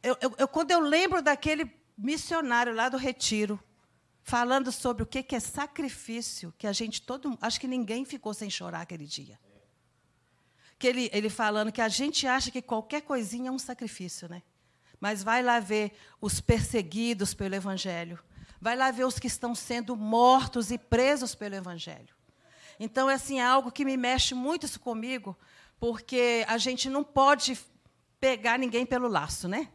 Eu, 0.07 0.17
eu, 0.21 0.35
eu, 0.37 0.47
quando 0.47 0.71
eu 0.71 0.79
lembro 0.79 1.21
daquele 1.21 1.71
missionário 1.97 2.73
lá 2.73 2.89
do 2.89 2.97
retiro, 2.97 3.59
falando 4.23 4.71
sobre 4.71 5.03
o 5.03 5.05
que, 5.05 5.21
que 5.23 5.35
é 5.35 5.39
sacrifício, 5.39 6.53
que 6.57 6.67
a 6.67 6.71
gente 6.71 7.01
todo, 7.01 7.37
acho 7.41 7.59
que 7.59 7.67
ninguém 7.67 8.05
ficou 8.05 8.33
sem 8.33 8.49
chorar 8.49 8.81
aquele 8.81 9.05
dia. 9.05 9.39
Que 10.79 10.87
ele, 10.87 11.09
ele 11.11 11.29
falando 11.29 11.71
que 11.71 11.81
a 11.81 11.89
gente 11.89 12.27
acha 12.27 12.51
que 12.51 12.61
qualquer 12.61 13.01
coisinha 13.01 13.49
é 13.49 13.51
um 13.51 13.59
sacrifício, 13.59 14.29
né? 14.29 14.43
Mas 14.99 15.23
vai 15.23 15.41
lá 15.41 15.59
ver 15.59 15.91
os 16.21 16.39
perseguidos 16.39 17.33
pelo 17.33 17.55
Evangelho, 17.55 18.19
Vai 18.59 18.75
lá 18.75 18.89
ver 18.91 19.05
os 19.05 19.19
que 19.19 19.27
estão 19.27 19.53
sendo 19.53 19.95
mortos 19.95 20.71
e 20.71 20.77
presos 20.77 21.35
pelo 21.35 21.55
Evangelho. 21.55 22.15
Então, 22.79 23.09
é 23.09 23.13
assim, 23.13 23.39
é 23.39 23.45
algo 23.45 23.71
que 23.71 23.85
me 23.85 23.95
mexe 23.95 24.33
muito 24.33 24.65
isso 24.65 24.79
comigo, 24.79 25.37
porque 25.79 26.43
a 26.47 26.57
gente 26.57 26.89
não 26.89 27.03
pode 27.03 27.57
pegar 28.19 28.57
ninguém 28.57 28.85
pelo 28.85 29.07
laço, 29.07 29.47
né? 29.47 29.69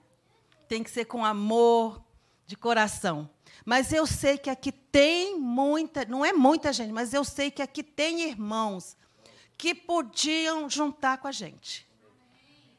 Tem 0.73 0.83
que 0.83 0.91
ser 0.91 1.05
com 1.05 1.23
amor, 1.23 2.03
de 2.47 2.57
coração. 2.57 3.29
Mas 3.63 3.93
eu 3.93 4.07
sei 4.07 4.39
que 4.39 4.49
aqui 4.49 4.73
tem 4.73 5.39
muita, 5.39 6.07
não 6.07 6.25
é 6.25 6.33
muita 6.33 6.73
gente, 6.73 6.91
mas 6.91 7.13
eu 7.13 7.25
sei 7.25 7.51
que 7.51 7.61
aqui 7.61 7.83
tem 7.83 8.23
irmãos 8.23 8.97
que 9.59 9.75
podiam 9.75 10.71
juntar 10.71 11.19
com 11.19 11.29
a 11.29 11.31
gente 11.31 11.87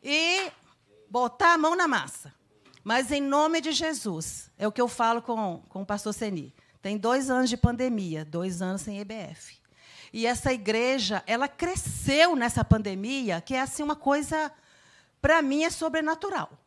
e 0.01 0.51
botar 1.07 1.53
a 1.53 1.57
mão 1.59 1.75
na 1.75 1.87
massa. 1.87 2.33
Mas 2.83 3.11
em 3.11 3.21
nome 3.21 3.61
de 3.61 3.71
Jesus, 3.71 4.49
é 4.57 4.67
o 4.67 4.71
que 4.71 4.81
eu 4.81 4.87
falo 4.87 5.21
com, 5.21 5.61
com 5.69 5.83
o 5.83 5.85
pastor 5.85 6.15
Seni. 6.15 6.51
Tem 6.81 6.97
dois 6.97 7.29
anos 7.29 7.47
de 7.47 7.57
pandemia, 7.57 8.25
dois 8.25 8.59
anos 8.59 8.81
sem 8.81 8.99
EBF. 9.01 9.61
E 10.11 10.25
essa 10.25 10.51
igreja, 10.51 11.21
ela 11.27 11.47
cresceu 11.47 12.35
nessa 12.35 12.65
pandemia, 12.65 13.39
que 13.39 13.53
é 13.53 13.61
assim 13.61 13.83
uma 13.83 13.95
coisa, 13.95 14.51
para 15.21 15.43
mim, 15.43 15.63
é 15.63 15.69
sobrenatural. 15.69 16.62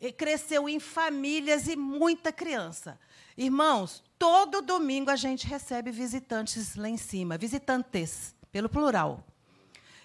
E 0.00 0.12
cresceu 0.12 0.68
em 0.68 0.78
famílias 0.78 1.68
e 1.68 1.76
muita 1.76 2.32
criança. 2.32 2.98
Irmãos, 3.36 4.02
todo 4.18 4.62
domingo 4.62 5.10
a 5.10 5.16
gente 5.16 5.46
recebe 5.46 5.90
visitantes 5.90 6.76
lá 6.76 6.88
em 6.88 6.96
cima, 6.96 7.36
visitantes, 7.38 8.34
pelo 8.50 8.68
plural. 8.68 9.24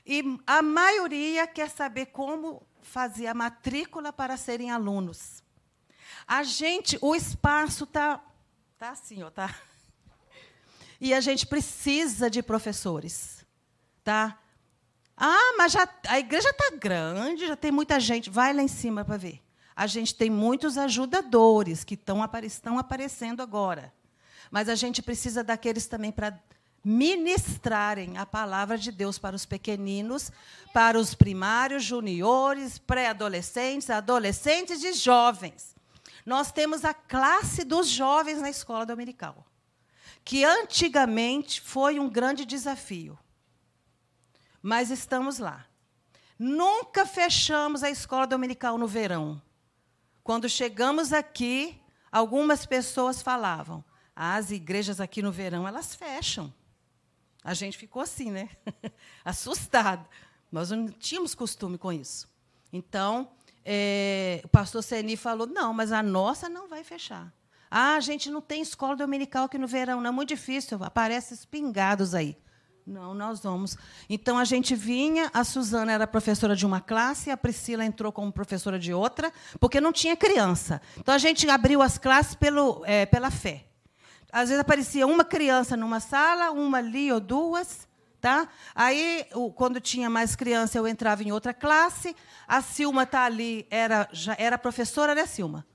E 0.06 0.40
a 0.48 0.62
maioria 0.62 1.48
quer 1.48 1.70
saber 1.70 2.08
como 2.08 2.66
fazer 2.82 3.28
a 3.28 3.34
matrícula 3.34 4.12
para 4.12 4.36
serem 4.38 4.72
alunos. 4.72 5.44
A 6.28 6.44
gente, 6.44 6.98
o 7.02 7.16
espaço 7.16 7.84
está 7.84 8.22
tá 8.78 8.90
assim, 8.90 9.22
ó, 9.24 9.30
tá. 9.30 9.56
E 11.00 11.14
a 11.14 11.22
gente 11.22 11.48
precisa 11.48 12.30
de 12.30 12.44
professores, 12.44 13.46
tá? 14.04 14.40
Ah, 15.16 15.54
mas 15.58 15.72
já, 15.72 15.88
a 16.08 16.20
igreja 16.20 16.50
está 16.50 16.76
grande, 16.76 17.48
já 17.48 17.56
tem 17.56 17.72
muita 17.72 18.00
gente. 18.00 18.30
Vai 18.30 18.54
lá 18.54 18.62
em 18.62 18.68
cima 18.68 19.06
para 19.06 19.18
ver. 19.18 19.42
A 19.76 19.88
gente 19.88 20.14
tem 20.14 20.30
muitos 20.30 20.78
ajudadores 20.78 21.84
que 21.84 21.96
estão, 21.96 22.22
aparecendo 22.78 23.42
agora. 23.42 23.94
Mas 24.50 24.68
a 24.68 24.76
gente 24.76 25.02
precisa 25.02 25.44
daqueles 25.44 25.88
também 25.88 26.12
para 26.12 26.38
ministrarem 26.84 28.18
a 28.18 28.26
palavra 28.26 28.78
de 28.78 28.92
Deus 28.92 29.18
para 29.18 29.36
os 29.36 29.46
pequeninos, 29.46 30.32
para 30.74 31.00
os 31.00 31.14
primários, 31.14 31.84
juniores, 31.84 32.80
pré-adolescentes, 32.80 33.90
adolescentes 33.90 34.84
e 34.84 34.94
jovens. 34.94 35.76
Nós 36.26 36.52
temos 36.52 36.84
a 36.84 36.94
classe 36.94 37.64
dos 37.64 37.88
jovens 37.88 38.42
na 38.42 38.50
escola 38.50 38.86
dominical, 38.86 39.46
que 40.24 40.44
antigamente 40.44 41.62
foi 41.62 42.00
um 42.00 42.10
grande 42.10 42.46
desafio. 42.46 43.18
Mas 44.62 44.92
estamos 44.92 45.40
lá. 45.40 45.66
Nunca 46.38 47.06
fechamos 47.06 47.84
a 47.84 47.90
escola 47.90 48.28
dominical 48.28 48.78
no 48.78 48.88
verão. 48.88 49.42
Quando 50.24 50.48
chegamos 50.48 51.12
aqui, 51.14 51.80
algumas 52.12 52.66
pessoas 52.66 53.22
falavam: 53.22 53.84
as 54.16 54.52
igrejas 54.52 55.00
aqui 55.00 55.22
no 55.22 55.32
verão 55.32 55.68
elas 55.68 55.96
fecham. 55.96 56.54
A 57.44 57.54
gente 57.54 57.78
ficou 57.78 58.02
assim, 58.02 58.32
né? 58.32 58.50
Assustado. 59.26 60.08
Nós 60.52 60.70
não 60.70 60.88
tínhamos 60.88 61.34
costume 61.34 61.78
com 61.78 61.92
isso. 61.92 62.30
Então, 62.72 63.32
é, 63.66 64.42
o 64.44 64.48
pastor 64.48 64.84
Seni 64.84 65.18
falou: 65.18 65.48
não, 65.48 65.74
mas 65.74 65.92
a 65.92 66.04
nossa 66.04 66.48
não 66.48 66.68
vai 66.68 66.84
fechar. 66.84 67.34
Ah, 67.70 67.96
a 67.96 68.00
gente 68.02 68.30
não 68.30 68.42
tem 68.42 68.62
escola 68.62 68.96
dominical 68.96 69.46
aqui 69.46 69.58
no 69.58 69.68
verão, 69.68 70.02
não 70.02 70.10
é 70.10 70.12
muito 70.12 70.30
difícil, 70.30 70.84
aparece 70.84 71.34
espingados 71.34 72.14
aí. 72.14 72.38
Não, 72.86 73.14
nós 73.14 73.40
vamos. 73.42 73.78
Então 74.10 74.38
a 74.38 74.44
gente 74.44 74.76
vinha, 74.76 75.30
a 75.34 75.44
Suzana 75.44 75.92
era 75.92 76.08
professora 76.08 76.56
de 76.56 76.66
uma 76.66 76.82
classe, 76.82 77.30
a 77.30 77.38
Priscila 77.38 77.86
entrou 77.86 78.12
como 78.12 78.32
professora 78.32 78.80
de 78.80 78.94
outra, 78.94 79.32
porque 79.60 79.80
não 79.80 79.94
tinha 79.94 80.16
criança. 80.18 80.82
Então 80.98 81.14
a 81.14 81.18
gente 81.18 81.48
abriu 81.50 81.82
as 81.82 81.98
classes 81.98 82.36
pelo, 82.36 82.84
é, 82.86 83.06
pela 83.06 83.30
fé. 83.30 83.66
Às 84.32 84.50
vezes 84.50 84.62
aparecia 84.62 85.06
uma 85.06 85.24
criança 85.24 85.76
numa 85.78 86.00
sala, 86.00 86.52
uma 86.52 86.80
ali 86.80 87.12
ou 87.12 87.20
duas. 87.20 87.88
Tá? 88.20 88.48
Aí, 88.76 89.26
quando 89.56 89.82
tinha 89.82 90.08
mais 90.08 90.36
criança, 90.36 90.78
eu 90.78 90.88
entrava 90.88 91.24
em 91.24 91.32
outra 91.32 91.56
classe. 91.56 92.16
A 92.48 92.62
Silma 92.62 93.02
está 93.02 93.24
ali, 93.24 93.66
era, 93.68 94.08
já 94.12 94.36
era 94.38 94.60
professora, 94.60 95.16
né, 95.16 95.26
Silma? 95.26 95.66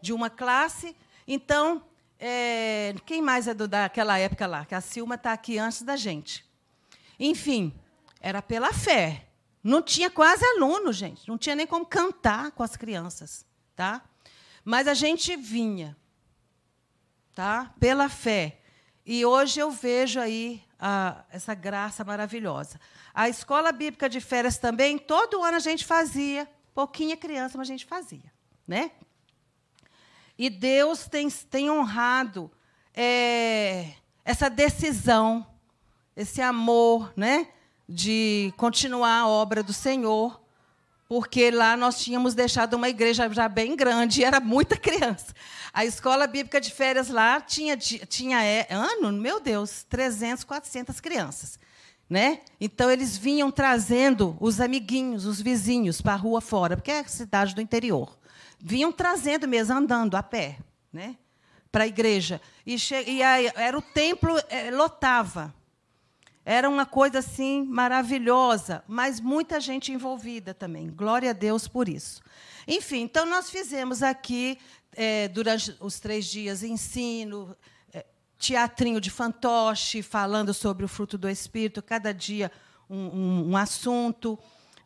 De 0.00 0.12
uma 0.12 0.28
classe. 0.28 0.96
Então, 1.28 1.80
é, 2.18 2.94
quem 3.06 3.22
mais 3.22 3.46
é 3.46 3.54
do, 3.54 3.68
daquela 3.68 4.18
época 4.18 4.48
lá? 4.48 4.64
Que 4.64 4.74
a 4.74 4.80
Silma 4.80 5.14
está 5.14 5.32
aqui 5.32 5.58
antes 5.58 5.82
da 5.82 5.94
gente. 5.94 6.44
Enfim, 7.24 7.72
era 8.20 8.42
pela 8.42 8.72
fé. 8.72 9.28
Não 9.62 9.80
tinha 9.80 10.10
quase 10.10 10.44
aluno, 10.44 10.92
gente. 10.92 11.28
Não 11.28 11.38
tinha 11.38 11.54
nem 11.54 11.68
como 11.68 11.86
cantar 11.86 12.50
com 12.50 12.64
as 12.64 12.76
crianças. 12.76 13.46
Tá? 13.76 14.02
Mas 14.64 14.88
a 14.88 14.94
gente 14.94 15.36
vinha 15.36 15.96
tá? 17.32 17.72
pela 17.78 18.08
fé. 18.08 18.58
E 19.06 19.24
hoje 19.24 19.60
eu 19.60 19.70
vejo 19.70 20.18
aí 20.18 20.64
a, 20.80 21.24
essa 21.30 21.54
graça 21.54 22.02
maravilhosa. 22.02 22.80
A 23.14 23.28
escola 23.28 23.70
bíblica 23.70 24.08
de 24.08 24.20
férias 24.20 24.58
também, 24.58 24.98
todo 24.98 25.44
ano 25.44 25.58
a 25.58 25.60
gente 25.60 25.84
fazia, 25.84 26.50
pouquinha 26.74 27.16
criança, 27.16 27.56
mas 27.56 27.68
a 27.68 27.72
gente 27.72 27.86
fazia. 27.86 28.32
Né? 28.66 28.90
E 30.36 30.50
Deus 30.50 31.06
tem, 31.06 31.30
tem 31.30 31.70
honrado 31.70 32.50
é, 32.92 33.92
essa 34.24 34.50
decisão, 34.50 35.46
esse 36.16 36.40
amor 36.40 37.12
né, 37.16 37.48
de 37.88 38.52
continuar 38.56 39.20
a 39.20 39.28
obra 39.28 39.62
do 39.62 39.72
Senhor 39.72 40.42
porque 41.12 41.50
lá 41.50 41.76
nós 41.76 42.02
tínhamos 42.02 42.34
deixado 42.34 42.72
uma 42.72 42.88
igreja 42.88 43.28
já 43.30 43.46
bem 43.46 43.76
grande 43.76 44.22
e 44.22 44.24
era 44.24 44.40
muita 44.40 44.78
criança. 44.80 45.34
A 45.70 45.84
escola 45.84 46.26
bíblica 46.26 46.58
de 46.58 46.72
férias 46.72 47.10
lá 47.10 47.38
tinha, 47.38 47.76
tinha 47.76 48.42
é, 48.42 48.66
ano, 48.70 49.12
meu 49.12 49.38
Deus, 49.38 49.84
300, 49.90 50.42
400 50.42 51.00
crianças. 51.00 51.58
Né? 52.08 52.40
Então, 52.58 52.90
eles 52.90 53.14
vinham 53.14 53.50
trazendo 53.50 54.38
os 54.40 54.58
amiguinhos, 54.58 55.26
os 55.26 55.38
vizinhos, 55.38 56.00
para 56.00 56.14
a 56.14 56.16
rua 56.16 56.40
fora, 56.40 56.78
porque 56.78 56.90
é 56.90 57.04
cidade 57.04 57.54
do 57.54 57.60
interior. 57.60 58.18
Vinham 58.58 58.90
trazendo 58.90 59.46
mesmo, 59.46 59.76
andando 59.76 60.14
a 60.14 60.22
pé, 60.22 60.60
né? 60.90 61.16
para 61.70 61.84
a 61.84 61.86
igreja. 61.86 62.40
E, 62.64 62.74
e 63.06 63.22
aí, 63.22 63.52
era 63.54 63.76
o 63.76 63.82
templo, 63.82 64.34
é, 64.48 64.70
lotava. 64.70 65.54
Era 66.44 66.68
uma 66.68 66.84
coisa 66.84 67.20
assim 67.20 67.64
maravilhosa, 67.64 68.82
mas 68.88 69.20
muita 69.20 69.60
gente 69.60 69.92
envolvida 69.92 70.52
também. 70.52 70.90
Glória 70.90 71.30
a 71.30 71.32
Deus 71.32 71.68
por 71.68 71.88
isso. 71.88 72.20
Enfim, 72.66 73.02
então 73.02 73.24
nós 73.24 73.48
fizemos 73.48 74.02
aqui, 74.02 74.58
é, 74.94 75.28
durante 75.28 75.76
os 75.78 76.00
três 76.00 76.26
dias, 76.26 76.64
ensino, 76.64 77.56
é, 77.92 78.04
teatrinho 78.38 79.00
de 79.00 79.08
fantoche, 79.08 80.02
falando 80.02 80.52
sobre 80.52 80.84
o 80.84 80.88
fruto 80.88 81.16
do 81.16 81.28
Espírito, 81.28 81.80
cada 81.80 82.12
dia 82.12 82.50
um, 82.90 82.96
um, 82.96 83.50
um 83.50 83.56
assunto, 83.56 84.36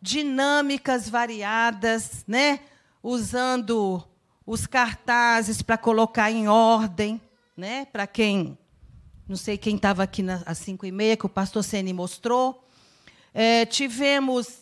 dinâmicas 0.01 1.09
variadas, 1.09 2.23
né? 2.29 2.61
usando 3.03 4.03
os 4.45 4.67
cartazes 4.67 5.63
para 5.63 5.79
colocar 5.79 6.31
em 6.31 6.49
ordem, 6.49 7.21
né? 7.57 7.87
para 7.87 8.07
quem 8.07 8.59
não 9.29 9.37
sei 9.37 9.59
quem 9.59 9.77
estava 9.77 10.03
aqui 10.03 10.25
às 10.45 10.59
cinco 10.59 10.87
e 10.87 10.93
meia, 10.93 11.17
que 11.17 11.27
o 11.27 11.29
pastor 11.29 11.65
Sene 11.65 11.93
mostrou. 11.93 12.65
É, 13.35 13.67
tivemos 13.67 14.61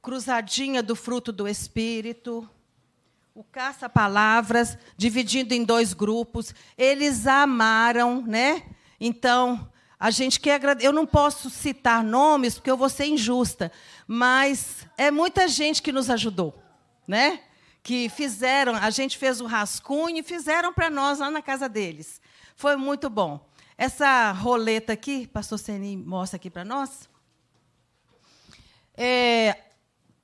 cruzadinha 0.00 0.82
do 0.82 0.94
fruto 0.94 1.32
do 1.32 1.48
Espírito, 1.48 2.48
o 3.34 3.42
caça-palavras, 3.42 4.78
dividindo 4.96 5.54
em 5.54 5.64
dois 5.64 5.92
grupos. 5.92 6.54
Eles 6.76 7.26
amaram, 7.26 8.22
né? 8.22 8.62
Então, 9.00 9.68
a 9.98 10.10
gente 10.10 10.38
quer 10.38 10.54
agradecer. 10.54 10.86
Eu 10.86 10.92
não 10.92 11.06
posso 11.06 11.50
citar 11.50 12.04
nomes, 12.04 12.54
porque 12.54 12.70
eu 12.70 12.76
vou 12.76 12.88
ser 12.88 13.06
injusta, 13.06 13.72
mas 14.06 14.86
é 14.96 15.10
muita 15.10 15.48
gente 15.48 15.82
que 15.82 15.92
nos 15.92 16.10
ajudou, 16.10 16.60
né? 17.06 17.40
Que 17.82 18.08
fizeram, 18.08 18.76
a 18.76 18.90
gente 18.90 19.18
fez 19.18 19.40
o 19.40 19.46
rascunho 19.46 20.18
e 20.18 20.22
fizeram 20.22 20.72
para 20.72 20.90
nós 20.90 21.18
lá 21.18 21.30
na 21.30 21.42
casa 21.42 21.68
deles. 21.68 22.20
Foi 22.54 22.76
muito 22.76 23.10
bom. 23.10 23.44
Essa 23.84 24.30
roleta 24.30 24.92
aqui, 24.92 25.26
pastor 25.26 25.58
Seni 25.58 25.96
mostra 25.96 26.36
aqui 26.36 26.48
para 26.48 26.64
nós. 26.64 27.10
É, 28.96 29.58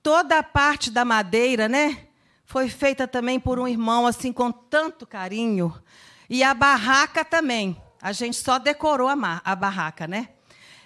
toda 0.01 0.38
a 0.38 0.44
parte 0.44 0.92
da 0.92 1.05
madeira, 1.05 1.68
né? 1.68 2.07
Foi 2.44 2.68
feita 2.68 3.09
também 3.09 3.40
por 3.40 3.59
um 3.59 3.66
irmão 3.66 4.07
assim 4.07 4.33
com 4.33 4.53
tanto 4.53 5.05
carinho. 5.05 5.75
E 6.31 6.44
a 6.44 6.55
barraca 6.55 7.25
também. 7.25 7.77
A 8.01 8.12
gente 8.12 8.37
só 8.37 8.61
decorou 8.61 9.09
a, 9.09 9.42
a 9.44 9.57
barraca, 9.57 10.07
né? 10.07 10.29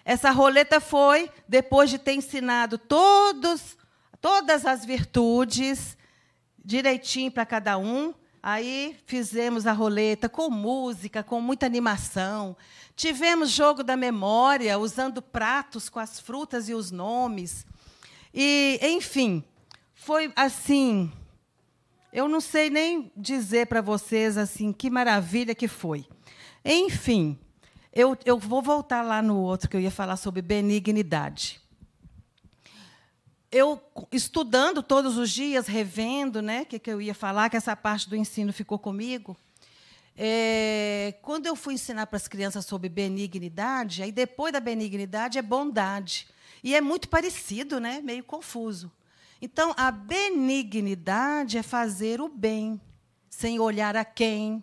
Essa 0.03 0.31
roleta 0.31 0.81
foi 0.81 1.31
depois 1.47 1.91
de 1.91 1.99
ter 1.99 2.15
ensinado 2.15 2.79
todos, 2.79 3.77
todas 4.19 4.65
as 4.65 4.83
virtudes 4.83 5.95
direitinho 6.65 7.31
para 7.31 7.45
cada 7.45 7.77
um. 7.77 8.15
Aí 8.43 8.97
fizemos 9.07 9.69
a 9.69 9.73
roleta 9.73 10.29
com 10.29 10.51
música, 10.51 11.23
com 11.23 11.41
muita 11.41 11.65
animação. 11.65 12.57
Tivemos 12.97 13.51
jogo 13.51 13.85
da 13.85 13.97
memória, 13.97 14.77
usando 14.79 15.23
pratos 15.23 15.89
com 15.89 16.01
as 16.01 16.19
frutas 16.19 16.69
e 16.69 16.75
os 16.75 16.91
nomes. 16.91 17.65
E, 18.35 18.81
enfim, 18.83 19.45
foi 19.95 20.33
assim. 20.35 21.13
Eu 22.13 22.29
não 22.29 22.41
sei 22.41 22.69
nem 22.69 23.13
dizer 23.17 23.69
para 23.69 23.81
vocês 23.81 24.37
assim 24.37 24.73
que 24.73 24.91
maravilha 24.91 25.55
que 25.55 25.69
foi. 25.69 26.05
Enfim, 26.65 27.39
eu, 27.93 28.19
eu 28.25 28.37
vou 28.39 28.61
voltar 28.61 29.03
lá 29.03 29.23
no 29.23 29.39
outro 29.39 29.71
que 29.71 29.77
eu 29.77 29.81
ia 29.81 29.91
falar 29.91 30.17
sobre 30.17 30.43
benignidade 30.43 31.62
eu 33.53 33.81
estudando 34.11 34.83
todos 34.83 35.19
os 35.19 35.31
dias, 35.31 35.67
revendo, 35.67 36.41
né, 36.41 36.62
o 36.62 36.67
que, 36.67 36.79
que 36.79 36.91
eu 36.91 37.03
ia 37.03 37.15
falar, 37.15 37.51
que 37.51 37.57
essa 37.57 37.77
parte 37.77 38.09
do 38.09 38.17
ensino 38.17 38.51
ficou 38.51 38.79
comigo. 38.79 39.37
É, 40.17 41.15
quando 41.21 41.47
eu 41.47 41.55
fui 41.55 41.75
ensinar 41.75 42.07
para 42.07 42.17
as 42.17 42.27
crianças 42.27 42.65
sobre 42.65 42.88
benignidade, 42.88 44.03
aí 44.03 44.11
depois 44.11 44.55
da 44.55 44.61
benignidade 44.61 45.38
é 45.38 45.43
bondade. 45.43 46.27
E 46.65 46.75
é 46.75 46.81
muito 46.81 47.09
parecido, 47.11 47.79
né? 47.79 48.01
meio 48.03 48.25
confuso. 48.25 48.91
Então, 49.41 49.75
a 49.77 49.91
benignidade 49.91 51.59
é 51.59 51.62
fazer 51.62 52.21
o 52.21 52.29
bem, 52.29 52.81
sem 53.29 53.59
olhar 53.61 53.97
a 53.97 54.05
quem, 54.05 54.62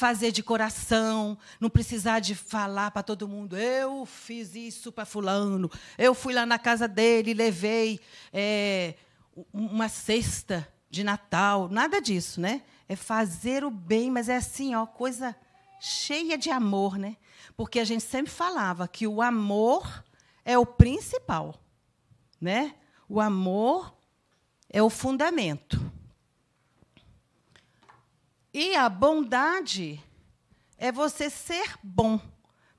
fazer 0.00 0.32
de 0.32 0.42
coração, 0.42 1.36
não 1.60 1.68
precisar 1.68 2.20
de 2.20 2.34
falar 2.34 2.90
para 2.90 3.02
todo 3.02 3.28
mundo, 3.28 3.54
eu 3.54 4.06
fiz 4.06 4.54
isso 4.54 4.90
para 4.90 5.04
fulano, 5.04 5.70
eu 5.98 6.14
fui 6.14 6.32
lá 6.32 6.46
na 6.46 6.58
casa 6.58 6.88
dele, 6.88 7.34
levei 7.34 8.00
é, 8.32 8.94
uma 9.52 9.90
cesta 9.90 10.66
de 10.88 11.04
Natal, 11.04 11.68
nada 11.68 12.00
disso, 12.00 12.40
né? 12.40 12.62
É 12.88 12.96
fazer 12.96 13.62
o 13.62 13.70
bem, 13.70 14.10
mas 14.10 14.30
é 14.30 14.36
assim, 14.36 14.74
ó, 14.74 14.86
coisa 14.86 15.36
cheia 15.78 16.38
de 16.38 16.48
amor, 16.48 16.96
né? 16.96 17.18
Porque 17.54 17.78
a 17.78 17.84
gente 17.84 18.02
sempre 18.02 18.32
falava 18.32 18.88
que 18.88 19.06
o 19.06 19.20
amor 19.20 20.02
é 20.46 20.56
o 20.56 20.64
principal, 20.64 21.62
né? 22.40 22.74
O 23.06 23.20
amor 23.20 23.94
é 24.66 24.82
o 24.82 24.88
fundamento. 24.88 25.78
E 28.52 28.74
a 28.74 28.88
bondade 28.88 30.02
é 30.76 30.90
você 30.90 31.30
ser 31.30 31.74
bom, 31.82 32.20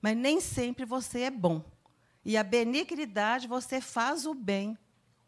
mas 0.01 0.17
nem 0.17 0.41
sempre 0.41 0.85
você 0.85 1.21
é 1.21 1.31
bom. 1.31 1.63
E 2.25 2.35
a 2.37 2.43
benignidade, 2.43 3.47
você 3.47 3.79
faz 3.79 4.25
o 4.25 4.33
bem 4.33 4.77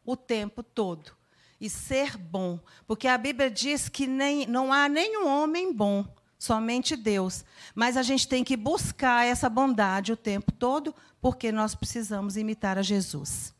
o 0.06 0.16
tempo 0.16 0.62
todo. 0.62 1.12
E 1.60 1.70
ser 1.70 2.18
bom. 2.18 2.60
Porque 2.86 3.08
a 3.08 3.18
Bíblia 3.18 3.50
diz 3.50 3.88
que 3.88 4.06
nem, 4.06 4.46
não 4.46 4.72
há 4.72 4.90
nenhum 4.90 5.28
homem 5.28 5.72
bom, 5.74 6.06
somente 6.38 6.96
Deus. 6.96 7.46
Mas 7.74 7.96
a 7.96 8.04
gente 8.04 8.28
tem 8.28 8.44
que 8.44 8.58
buscar 8.58 9.26
essa 9.26 9.50
bondade 9.50 10.12
o 10.12 10.18
tempo 10.18 10.52
todo, 10.52 10.94
porque 11.22 11.52
nós 11.52 11.74
precisamos 11.74 12.36
imitar 12.36 12.78
a 12.78 12.82
Jesus. 12.82 13.54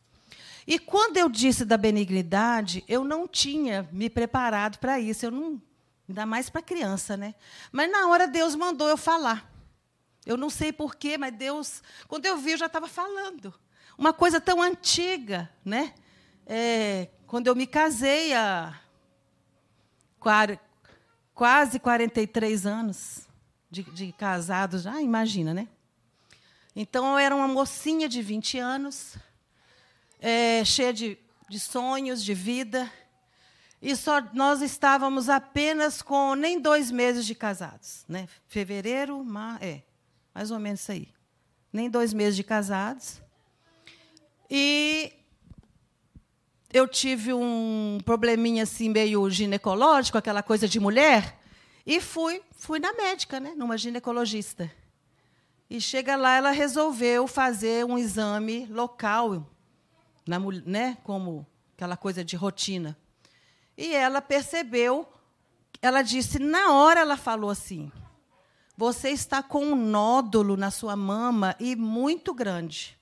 E 0.67 0.78
quando 0.78 1.17
eu 1.17 1.30
disse 1.30 1.65
da 1.65 1.78
benignidade, 1.78 2.84
eu 2.88 3.04
não 3.04 3.28
tinha 3.28 3.88
me 3.91 4.10
preparado 4.10 4.80
para 4.80 5.00
isso. 5.00 5.26
Eu 5.26 5.32
não 5.32 5.62
Ainda 6.07 6.25
mais 6.25 6.49
para 6.49 6.61
criança, 6.61 7.15
né? 7.15 7.33
Mas 7.71 7.89
na 7.89 8.07
hora 8.07 8.27
Deus 8.27 8.55
mandou 8.55 8.89
eu 8.89 8.97
falar. 8.97 9.49
Eu 10.25 10.37
não 10.37 10.49
sei 10.49 10.71
porquê, 10.71 11.17
mas 11.17 11.33
Deus, 11.33 11.81
quando 12.07 12.25
eu 12.25 12.37
vi, 12.37 12.51
eu 12.51 12.57
já 12.57 12.65
estava 12.65 12.87
falando. 12.87 13.53
Uma 13.97 14.13
coisa 14.13 14.39
tão 14.41 14.61
antiga, 14.61 15.49
né? 15.63 15.93
É, 16.45 17.09
quando 17.27 17.47
eu 17.47 17.55
me 17.55 17.65
casei 17.65 18.33
há 18.33 18.79
quase 21.33 21.79
43 21.79 22.65
anos 22.65 23.27
de, 23.69 23.83
de 23.83 24.11
casados, 24.13 24.85
ah, 24.85 25.01
imagina, 25.01 25.53
né? 25.53 25.67
Então 26.75 27.13
eu 27.13 27.17
era 27.17 27.35
uma 27.35 27.47
mocinha 27.47 28.09
de 28.09 28.21
20 28.21 28.57
anos, 28.57 29.15
é, 30.19 30.63
cheia 30.65 30.93
de, 30.93 31.17
de 31.49 31.59
sonhos, 31.59 32.23
de 32.23 32.33
vida 32.33 32.91
e 33.86 33.98
só 33.98 34.22
nós 34.32 34.62
estávamos 34.62 35.28
apenas 35.28 36.02
com 36.02 36.36
nem 36.36 36.58
dois 36.58 36.89
meses 36.89 37.26
de 37.26 37.36
casados, 37.36 38.06
né? 38.08 38.30
Fevereiro, 38.48 39.22
mar, 39.26 39.62
é, 39.62 39.84
mais 40.34 40.52
ou 40.52 40.58
menos 40.58 40.80
isso 40.80 40.93
aí, 40.93 41.10
nem 41.72 41.89
dois 41.89 42.13
meses 42.13 42.38
de 42.38 42.46
casados. 42.46 43.22
E 44.50 45.12
eu 46.72 46.88
tive 46.88 47.34
um 47.34 47.98
probleminha 48.06 48.63
assim 48.63 48.88
meio 48.88 49.30
ginecológico, 49.30 50.17
aquela 50.17 50.41
coisa 50.41 50.65
de 50.65 50.80
mulher, 50.80 51.38
e 51.86 52.00
fui, 52.00 52.41
fui 52.54 52.80
na 52.80 52.93
médica, 52.93 53.38
né? 53.38 53.54
Numa 53.54 53.78
ginecologista. 53.78 54.72
E 55.69 55.82
chega 55.82 56.15
lá, 56.15 56.38
ela 56.38 56.52
resolveu 56.52 57.28
fazer 57.28 57.84
um 57.84 57.98
exame 57.98 58.65
local, 58.67 59.46
na, 60.26 60.39
né? 60.65 60.98
Como 61.04 61.46
aquela 61.76 61.98
coisa 61.98 62.24
de 62.24 62.38
rotina. 62.38 62.98
E 63.77 63.93
ela 63.93 64.21
percebeu, 64.21 65.07
ela 65.81 66.01
disse, 66.01 66.39
na 66.39 66.71
hora 66.71 67.01
ela 67.01 67.17
falou 67.17 67.49
assim: 67.49 67.91
Você 68.77 69.09
está 69.09 69.41
com 69.41 69.65
um 69.65 69.75
nódulo 69.75 70.55
na 70.55 70.69
sua 70.69 70.95
mama 70.95 71.55
e 71.59 71.75
muito 71.75 72.33
grande. 72.33 72.97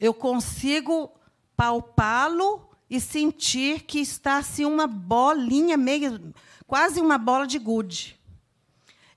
Eu 0.00 0.14
consigo 0.14 1.12
palpá-lo 1.56 2.68
e 2.88 3.00
sentir 3.00 3.82
que 3.82 4.00
está 4.00 4.38
assim 4.38 4.64
uma 4.64 4.86
bolinha 4.86 5.76
meio, 5.76 6.32
quase 6.66 7.00
uma 7.00 7.18
bola 7.18 7.46
de 7.46 7.58
gude. 7.58 8.18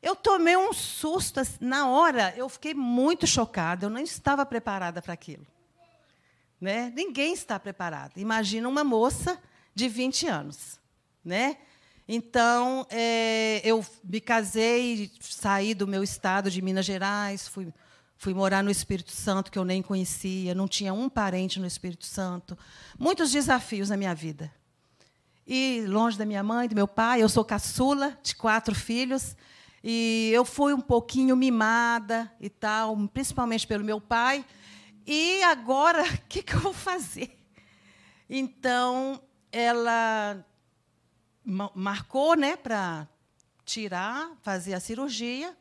Eu 0.01 0.15
tomei 0.15 0.57
um 0.57 0.73
susto 0.73 1.39
assim, 1.39 1.57
na 1.61 1.87
hora, 1.87 2.33
eu 2.35 2.49
fiquei 2.49 2.73
muito 2.73 3.27
chocada, 3.27 3.85
eu 3.85 3.89
não 3.89 4.01
estava 4.01 4.43
preparada 4.45 4.99
para 5.01 5.13
aquilo. 5.13 5.45
Né? 6.59 6.91
Ninguém 6.95 7.33
está 7.33 7.59
preparado. 7.59 8.17
Imagina 8.17 8.67
uma 8.67 8.83
moça 8.83 9.39
de 9.75 9.87
20 9.87 10.27
anos 10.27 10.80
né? 11.23 11.57
Então, 12.07 12.85
é, 12.89 13.61
eu 13.63 13.85
me 14.03 14.19
casei, 14.19 15.11
saí 15.19 15.73
do 15.73 15.87
meu 15.87 16.03
estado 16.03 16.51
de 16.51 16.61
Minas 16.61 16.85
Gerais, 16.85 17.47
fui, 17.47 17.71
fui 18.17 18.33
morar 18.33 18.63
no 18.63 18.71
Espírito 18.71 19.11
Santo, 19.11 19.51
que 19.51 19.57
eu 19.57 19.63
nem 19.63 19.81
conhecia, 19.81 20.53
não 20.53 20.67
tinha 20.67 20.93
um 20.93 21.07
parente 21.07 21.59
no 21.59 21.65
Espírito 21.65 22.05
Santo. 22.05 22.57
Muitos 22.99 23.31
desafios 23.31 23.89
na 23.89 23.97
minha 23.97 24.13
vida. 24.13 24.51
E 25.47 25.85
longe 25.87 26.17
da 26.17 26.25
minha 26.25 26.43
mãe, 26.43 26.67
do 26.67 26.75
meu 26.75 26.87
pai, 26.87 27.21
eu 27.23 27.29
sou 27.29 27.45
caçula 27.45 28.17
de 28.21 28.35
quatro 28.35 28.75
filhos, 28.75 29.35
e 29.83 30.29
eu 30.33 30.45
fui 30.45 30.73
um 30.73 30.81
pouquinho 30.81 31.35
mimada 31.35 32.31
e 32.39 32.49
tal, 32.49 32.95
principalmente 33.07 33.65
pelo 33.65 33.83
meu 33.83 33.99
pai. 33.99 34.45
E 35.05 35.41
agora, 35.43 36.03
o 36.13 36.17
que, 36.27 36.43
que 36.43 36.55
eu 36.55 36.59
vou 36.59 36.73
fazer? 36.73 37.37
Então, 38.29 39.21
ela 39.51 40.45
marcou 41.43 42.35
né, 42.35 42.55
para 42.55 43.07
tirar, 43.65 44.31
fazer 44.41 44.73
a 44.73 44.79
cirurgia 44.79 45.55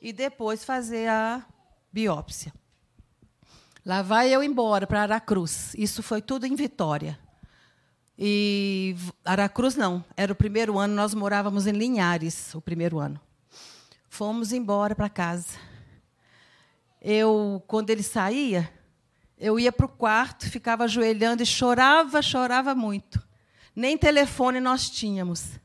e 0.00 0.12
depois 0.12 0.64
fazer 0.64 1.08
a 1.08 1.44
biópsia. 1.92 2.52
Lá 3.84 4.00
vai 4.00 4.32
eu 4.32 4.42
embora 4.42 4.86
para 4.86 5.02
Aracruz. 5.02 5.74
Isso 5.76 6.02
foi 6.02 6.22
tudo 6.22 6.46
em 6.46 6.54
Vitória. 6.54 7.18
E 8.18 8.94
Aracruz 9.24 9.74
não, 9.74 10.04
era 10.16 10.32
o 10.32 10.36
primeiro 10.36 10.78
ano, 10.78 10.94
nós 10.94 11.14
morávamos 11.14 11.66
em 11.66 11.72
Linhares, 11.72 12.54
o 12.54 12.60
primeiro 12.60 12.98
ano. 12.98 13.20
Fomos 14.08 14.52
embora 14.52 14.94
para 14.94 15.08
casa. 15.08 15.58
Eu, 17.00 17.62
quando 17.66 17.90
ele 17.90 18.02
saía, 18.02 18.72
eu 19.36 19.58
ia 19.58 19.72
para 19.72 19.86
o 19.86 19.88
quarto, 19.88 20.48
ficava 20.48 20.84
ajoelhando 20.84 21.42
e 21.42 21.46
chorava, 21.46 22.22
chorava 22.22 22.74
muito. 22.76 23.20
Nem 23.74 23.96
telefone 23.96 24.60
nós 24.60 24.90
tínhamos. 24.90 25.60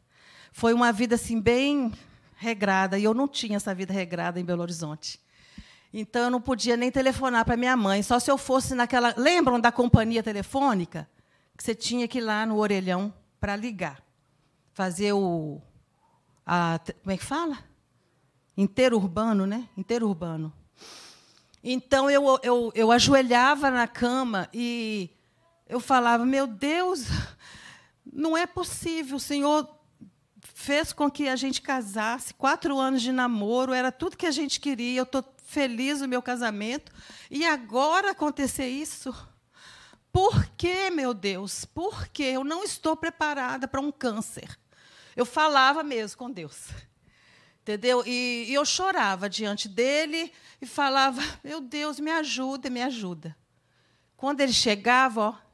Foi 0.52 0.74
uma 0.74 0.91
vida 0.91 1.15
assim 1.15 1.39
bem 1.39 1.91
regrada, 2.36 2.98
e 2.98 3.04
eu 3.04 3.13
não 3.13 3.28
tinha 3.28 3.58
essa 3.58 3.74
vida 3.74 3.93
regrada 3.93 4.39
em 4.39 4.46
Belo 4.46 4.62
Horizonte. 4.62 5.20
Então 5.93 6.24
eu 6.24 6.30
não 6.30 6.41
podia 6.41 6.78
nem 6.78 6.91
telefonar 6.91 7.46
para 7.46 7.58
minha 7.58 7.76
mãe, 7.76 8.04
só 8.04 8.20
se 8.20 8.30
eu 8.30 8.38
fosse 8.38 8.76
naquela, 8.76 9.13
lembram 9.17 9.60
da 9.60 9.72
companhia 9.72 10.22
telefônica 10.22 11.10
que 11.56 11.63
você 11.63 11.74
tinha 11.74 12.08
que 12.08 12.20
ir 12.20 12.22
lá 12.22 12.46
no 12.46 12.58
orelhão 12.58 13.13
para 13.39 13.56
ligar, 13.56 14.02
fazer 14.74 15.13
o 15.13 15.62
a, 16.46 16.80
como 17.04 17.12
é 17.12 17.17
que 17.17 17.26
fala? 17.26 17.58
Interurbano, 18.56 19.46
né? 19.46 19.67
Interurbano. 19.76 20.54
Então 21.62 22.10
eu, 22.10 22.39
eu, 22.41 22.72
eu 22.74 22.91
ajoelhava 22.91 23.70
na 23.70 23.86
cama 23.86 24.48
e 24.54 25.10
eu 25.67 25.82
falava: 25.82 26.26
Meu 26.26 26.48
Deus, 26.48 27.08
não 28.17 28.36
é 28.36 28.47
possível. 28.47 29.17
O 29.17 29.19
Senhor 29.19 29.69
fez 30.41 30.91
com 30.91 31.10
que 31.10 31.30
a 31.30 31.36
gente 31.36 31.62
casasse, 31.62 32.34
quatro 32.34 32.77
anos 32.77 33.03
de 33.03 33.12
namoro, 33.12 33.73
era 33.73 33.91
tudo 33.91 34.17
que 34.17 34.25
a 34.25 34.32
gente 34.32 34.60
queria. 34.60 34.99
Eu 34.99 35.03
estou 35.03 35.23
feliz 35.45 36.01
no 36.01 36.08
meu 36.08 36.21
casamento. 36.21 36.91
E 37.30 37.45
agora 37.45 38.12
acontecer 38.12 38.67
isso? 38.67 39.15
Por 40.12 40.47
que, 40.58 40.89
meu 40.89 41.13
Deus? 41.13 41.63
Por 41.63 42.08
que 42.08 42.23
eu 42.23 42.43
não 42.43 42.63
estou 42.63 42.97
preparada 42.97 43.67
para 43.67 43.80
um 43.80 43.91
câncer? 43.91 44.58
Eu 45.15 45.25
falava 45.25 45.84
mesmo 45.84 46.17
com 46.17 46.32
Deus. 46.32 46.69
Entendeu? 47.62 48.03
E, 48.06 48.45
e 48.47 48.53
eu 48.53 48.65
chorava 48.65 49.30
diante 49.30 49.69
dele 49.69 50.32
e 50.60 50.65
falava: 50.65 51.21
Meu 51.43 51.62
Deus, 51.62 51.99
me 51.99 52.10
ajuda, 52.10 52.69
me 52.69 52.82
ajuda. 52.82 53.38
Quando 54.15 54.41
ele 54.41 54.53
chegava, 54.53 55.21
ó, 55.21 55.46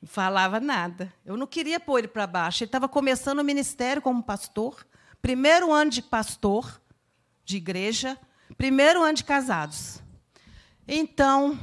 não 0.00 0.08
falava 0.08 0.58
nada. 0.58 1.12
Eu 1.24 1.36
não 1.36 1.46
queria 1.46 1.78
pôr 1.78 1.98
ele 1.98 2.08
para 2.08 2.26
baixo. 2.26 2.62
Ele 2.62 2.68
estava 2.68 2.88
começando 2.88 3.40
o 3.40 3.44
ministério 3.44 4.00
como 4.00 4.22
pastor, 4.22 4.86
primeiro 5.20 5.72
ano 5.72 5.90
de 5.90 6.02
pastor 6.02 6.80
de 7.44 7.56
igreja, 7.56 8.18
primeiro 8.56 9.02
ano 9.02 9.14
de 9.14 9.24
casados. 9.24 10.00
Então, 10.86 11.58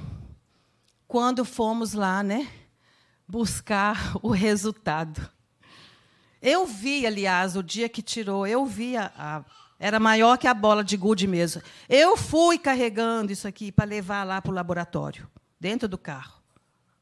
quando 1.07 1.43
fomos 1.43 1.93
lá, 1.93 2.21
né, 2.21 2.47
buscar 3.27 4.13
o 4.21 4.29
resultado, 4.29 5.29
eu 6.41 6.65
vi, 6.65 7.05
aliás, 7.05 7.55
o 7.55 7.63
dia 7.63 7.89
que 7.89 8.01
tirou, 8.01 8.45
eu 8.45 8.65
vi 8.65 8.95
a, 8.95 9.11
a 9.17 9.43
era 9.79 9.99
maior 9.99 10.37
que 10.37 10.47
a 10.47 10.53
bola 10.53 10.83
de 10.83 10.97
gude 10.97 11.27
mesmo. 11.27 11.61
Eu 11.87 12.17
fui 12.17 12.57
carregando 12.57 13.31
isso 13.31 13.47
aqui 13.47 13.71
para 13.71 13.85
levar 13.85 14.23
lá 14.23 14.41
para 14.41 14.51
o 14.51 14.55
laboratório, 14.55 15.29
dentro 15.59 15.87
do 15.87 15.97
carro. 15.97 16.36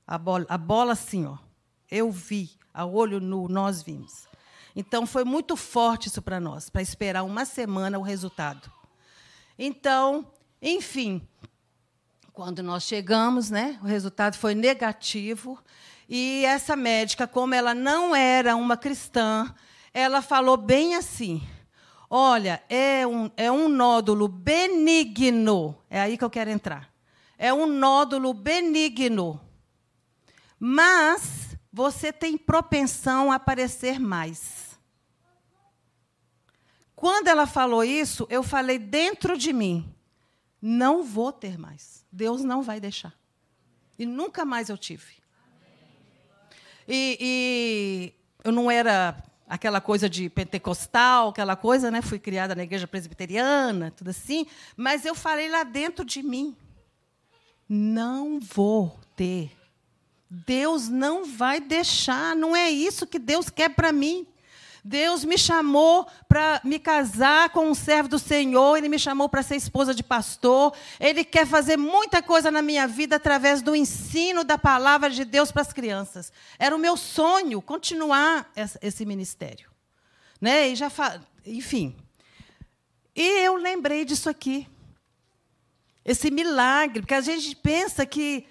A 0.07 0.17
bola, 0.17 0.45
a 0.49 0.57
bola 0.57 0.93
assim, 0.93 1.25
ó. 1.25 1.37
Eu 1.89 2.11
vi, 2.11 2.51
a 2.73 2.85
olho 2.85 3.19
nu, 3.19 3.47
nós 3.47 3.81
vimos. 3.81 4.27
Então 4.75 5.05
foi 5.05 5.23
muito 5.23 5.55
forte 5.55 6.07
isso 6.07 6.21
para 6.21 6.39
nós, 6.39 6.69
para 6.69 6.81
esperar 6.81 7.23
uma 7.23 7.45
semana 7.45 7.97
o 7.97 8.01
resultado. 8.01 8.69
Então, 9.57 10.27
enfim, 10.61 11.25
quando 12.33 12.61
nós 12.61 12.83
chegamos, 12.83 13.49
né, 13.49 13.79
o 13.81 13.85
resultado 13.85 14.35
foi 14.35 14.53
negativo. 14.53 15.57
E 16.09 16.43
essa 16.45 16.75
médica, 16.75 17.25
como 17.25 17.55
ela 17.55 17.73
não 17.73 18.15
era 18.15 18.55
uma 18.55 18.75
cristã, 18.75 19.53
ela 19.93 20.21
falou 20.21 20.57
bem 20.57 20.95
assim: 20.95 21.41
Olha, 22.09 22.61
é 22.69 23.07
um, 23.07 23.31
é 23.35 23.51
um 23.51 23.67
nódulo 23.69 24.27
benigno. 24.27 25.77
É 25.89 26.01
aí 26.01 26.17
que 26.17 26.23
eu 26.23 26.29
quero 26.29 26.49
entrar. 26.49 26.89
É 27.37 27.53
um 27.53 27.65
nódulo 27.65 28.33
benigno. 28.33 29.39
Mas 30.67 31.56
você 31.71 32.12
tem 32.12 32.36
propensão 32.36 33.32
a 33.32 33.36
aparecer 33.36 33.99
mais. 33.99 34.80
Quando 36.95 37.28
ela 37.28 37.45
falou 37.45 37.84
isso, 37.84 38.25
eu 38.32 38.41
falei 38.41 38.80
dentro 38.80 39.38
de 39.38 39.54
mim: 39.54 39.93
não 40.60 41.04
vou 41.04 41.32
ter 41.32 41.60
mais. 41.60 42.04
Deus 42.12 42.43
não 42.43 42.63
vai 42.63 42.80
deixar. 42.80 43.13
E 43.99 44.08
nunca 44.08 44.43
mais 44.43 44.69
eu 44.69 44.75
tive. 44.75 45.13
E, 46.88 47.15
e 47.21 48.13
eu 48.43 48.51
não 48.51 48.71
era 48.71 49.23
aquela 49.47 49.80
coisa 49.80 50.10
de 50.10 50.32
pentecostal, 50.32 51.30
aquela 51.30 51.56
coisa, 51.56 51.91
né? 51.91 52.01
Fui 52.01 52.17
criada 52.17 52.56
na 52.56 52.63
igreja 52.63 52.88
presbiteriana, 52.88 53.91
tudo 53.91 54.10
assim, 54.10 54.47
mas 54.75 55.06
eu 55.06 55.13
falei 55.13 55.47
lá 55.47 55.63
dentro 55.63 56.04
de 56.04 56.23
mim: 56.23 56.58
não 57.69 58.39
vou 58.39 58.99
ter. 59.15 59.56
Deus 60.45 60.89
não 60.89 61.23
vai 61.23 61.61
deixar, 61.61 62.35
não 62.35 62.53
é 62.53 62.69
isso 62.69 63.07
que 63.07 63.17
Deus 63.17 63.49
quer 63.49 63.69
para 63.69 63.93
mim. 63.93 64.27
Deus 64.83 65.23
me 65.23 65.37
chamou 65.37 66.05
para 66.27 66.61
me 66.63 66.77
casar 66.77 67.49
com 67.49 67.69
um 67.69 67.73
servo 67.73 68.09
do 68.09 68.19
Senhor, 68.19 68.75
Ele 68.75 68.89
me 68.89 68.99
chamou 68.99 69.29
para 69.29 69.41
ser 69.41 69.55
esposa 69.55 69.95
de 69.95 70.03
pastor. 70.03 70.75
Ele 70.99 71.23
quer 71.23 71.47
fazer 71.47 71.77
muita 71.77 72.21
coisa 72.21 72.51
na 72.51 72.61
minha 72.61 72.85
vida 72.85 73.15
através 73.15 73.61
do 73.61 73.75
ensino 73.75 74.43
da 74.43 74.57
palavra 74.57 75.09
de 75.09 75.23
Deus 75.23 75.51
para 75.51 75.61
as 75.61 75.71
crianças. 75.71 76.31
Era 76.59 76.75
o 76.75 76.79
meu 76.79 76.97
sonho 76.97 77.61
continuar 77.61 78.51
esse 78.81 79.05
ministério. 79.05 79.69
Né? 80.39 80.69
E 80.69 80.75
já 80.75 80.89
fa... 80.89 81.19
Enfim. 81.45 81.95
E 83.15 83.39
eu 83.39 83.55
lembrei 83.55 84.03
disso 84.03 84.29
aqui. 84.29 84.67
Esse 86.03 86.29
milagre, 86.29 87.01
porque 87.01 87.15
a 87.15 87.21
gente 87.21 87.55
pensa 87.55 88.05
que 88.05 88.45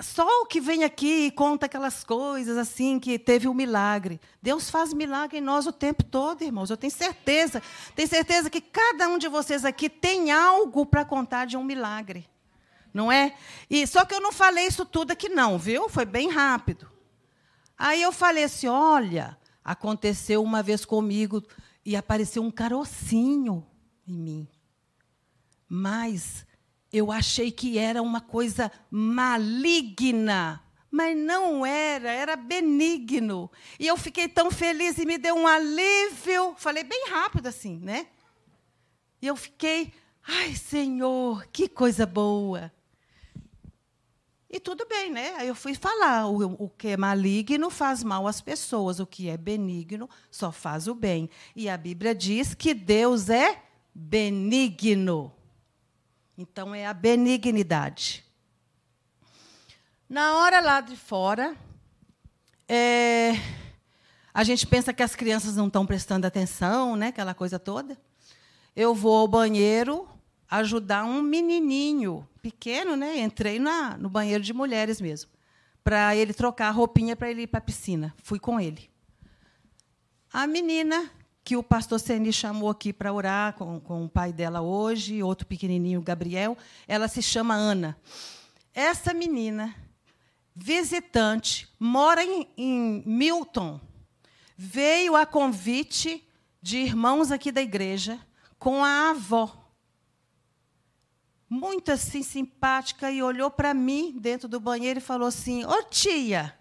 só 0.00 0.26
o 0.42 0.46
que 0.46 0.60
vem 0.60 0.84
aqui 0.84 1.26
e 1.26 1.30
conta 1.30 1.66
aquelas 1.66 2.02
coisas 2.02 2.56
assim 2.56 2.98
que 2.98 3.18
teve 3.18 3.46
um 3.46 3.52
milagre. 3.52 4.20
Deus 4.40 4.70
faz 4.70 4.92
milagre 4.92 5.38
em 5.38 5.42
nós 5.42 5.66
o 5.66 5.72
tempo 5.72 6.02
todo, 6.02 6.42
irmãos. 6.42 6.70
Eu 6.70 6.76
tenho 6.76 6.92
certeza, 6.92 7.62
tenho 7.94 8.08
certeza 8.08 8.48
que 8.48 8.60
cada 8.60 9.06
um 9.08 9.18
de 9.18 9.28
vocês 9.28 9.64
aqui 9.64 9.90
tem 9.90 10.30
algo 10.30 10.86
para 10.86 11.04
contar 11.04 11.46
de 11.46 11.56
um 11.56 11.64
milagre. 11.64 12.26
Não 12.92 13.12
é? 13.12 13.36
E 13.68 13.86
só 13.86 14.06
que 14.06 14.14
eu 14.14 14.20
não 14.20 14.32
falei 14.32 14.66
isso 14.66 14.86
tudo 14.86 15.10
aqui 15.10 15.28
não, 15.28 15.58
viu? 15.58 15.88
Foi 15.88 16.06
bem 16.06 16.30
rápido. 16.30 16.90
Aí 17.76 18.00
eu 18.00 18.10
falei 18.12 18.44
assim: 18.44 18.68
"Olha, 18.68 19.36
aconteceu 19.62 20.42
uma 20.42 20.62
vez 20.62 20.86
comigo 20.86 21.42
e 21.84 21.94
apareceu 21.94 22.42
um 22.42 22.50
carocinho 22.50 23.66
em 24.08 24.16
mim. 24.16 24.48
Mas 25.68 26.46
eu 26.96 27.12
achei 27.12 27.50
que 27.50 27.78
era 27.78 28.02
uma 28.02 28.20
coisa 28.20 28.70
maligna, 28.90 30.62
mas 30.90 31.16
não 31.16 31.66
era, 31.66 32.10
era 32.10 32.36
benigno. 32.36 33.50
E 33.78 33.86
eu 33.86 33.96
fiquei 33.96 34.28
tão 34.28 34.50
feliz 34.50 34.98
e 34.98 35.04
me 35.04 35.18
deu 35.18 35.34
um 35.34 35.46
alívio. 35.46 36.54
Falei 36.56 36.84
bem 36.84 37.08
rápido 37.10 37.46
assim, 37.46 37.78
né? 37.78 38.06
E 39.20 39.26
eu 39.26 39.36
fiquei, 39.36 39.92
ai, 40.26 40.54
Senhor, 40.54 41.46
que 41.52 41.68
coisa 41.68 42.06
boa. 42.06 42.72
E 44.48 44.58
tudo 44.58 44.86
bem, 44.86 45.10
né? 45.10 45.34
Aí 45.36 45.48
eu 45.48 45.54
fui 45.54 45.74
falar: 45.74 46.28
o, 46.28 46.64
o 46.64 46.70
que 46.70 46.88
é 46.88 46.96
maligno 46.96 47.68
faz 47.68 48.02
mal 48.02 48.26
às 48.26 48.40
pessoas, 48.40 48.98
o 49.00 49.06
que 49.06 49.28
é 49.28 49.36
benigno 49.36 50.08
só 50.30 50.50
faz 50.50 50.88
o 50.88 50.94
bem. 50.94 51.28
E 51.54 51.68
a 51.68 51.76
Bíblia 51.76 52.14
diz 52.14 52.54
que 52.54 52.72
Deus 52.72 53.28
é 53.28 53.62
benigno. 53.94 55.35
Então, 56.36 56.74
é 56.74 56.86
a 56.86 56.92
benignidade. 56.92 58.24
Na 60.08 60.36
hora 60.36 60.60
lá 60.60 60.80
de 60.80 60.96
fora, 60.96 61.56
é, 62.68 63.32
a 64.32 64.44
gente 64.44 64.66
pensa 64.66 64.92
que 64.92 65.02
as 65.02 65.16
crianças 65.16 65.56
não 65.56 65.66
estão 65.66 65.86
prestando 65.86 66.26
atenção, 66.26 66.94
né, 66.94 67.08
aquela 67.08 67.34
coisa 67.34 67.58
toda. 67.58 67.98
Eu 68.74 68.94
vou 68.94 69.16
ao 69.16 69.26
banheiro 69.26 70.06
ajudar 70.50 71.04
um 71.04 71.22
menininho 71.22 72.28
pequeno, 72.42 72.96
né? 72.96 73.18
Entrei 73.18 73.58
na, 73.58 73.96
no 73.96 74.08
banheiro 74.08 74.44
de 74.44 74.52
mulheres 74.52 75.00
mesmo, 75.00 75.30
para 75.82 76.14
ele 76.14 76.32
trocar 76.32 76.68
a 76.68 76.70
roupinha 76.70 77.16
para 77.16 77.30
ele 77.30 77.42
ir 77.42 77.46
para 77.46 77.58
a 77.58 77.62
piscina. 77.62 78.14
Fui 78.22 78.38
com 78.38 78.60
ele. 78.60 78.90
A 80.32 80.46
menina 80.46 81.10
que 81.46 81.56
o 81.56 81.62
pastor 81.62 82.00
Seni 82.00 82.32
chamou 82.32 82.68
aqui 82.68 82.92
para 82.92 83.12
orar 83.12 83.52
com, 83.52 83.78
com 83.78 84.04
o 84.04 84.08
pai 84.08 84.32
dela 84.32 84.62
hoje, 84.62 85.22
outro 85.22 85.46
pequenininho, 85.46 86.02
Gabriel. 86.02 86.58
Ela 86.88 87.06
se 87.06 87.22
chama 87.22 87.54
Ana. 87.54 87.96
Essa 88.74 89.14
menina, 89.14 89.72
visitante, 90.52 91.68
mora 91.78 92.24
em, 92.24 92.48
em 92.56 93.04
Milton, 93.06 93.80
veio 94.56 95.14
a 95.14 95.24
convite 95.24 96.28
de 96.60 96.78
irmãos 96.78 97.30
aqui 97.30 97.52
da 97.52 97.62
igreja 97.62 98.18
com 98.58 98.84
a 98.84 99.10
avó. 99.10 99.70
Muito 101.48 101.92
assim 101.92 102.24
simpática 102.24 103.08
e 103.08 103.22
olhou 103.22 103.52
para 103.52 103.72
mim 103.72 104.18
dentro 104.18 104.48
do 104.48 104.58
banheiro 104.58 104.98
e 104.98 105.00
falou 105.00 105.28
assim: 105.28 105.64
Ô 105.64 105.80
tia, 105.84 106.58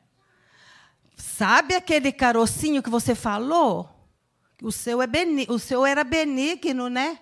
sabe 1.17 1.73
aquele 1.73 2.11
carocinho 2.11 2.83
que 2.83 2.89
você 2.91 3.15
falou? 3.15 3.94
O 4.65 4.71
seu, 4.71 4.99
é 4.99 5.07
o 5.47 5.59
seu 5.59 5.85
era 5.85 6.03
benigno, 6.03 6.89
né? 6.89 7.19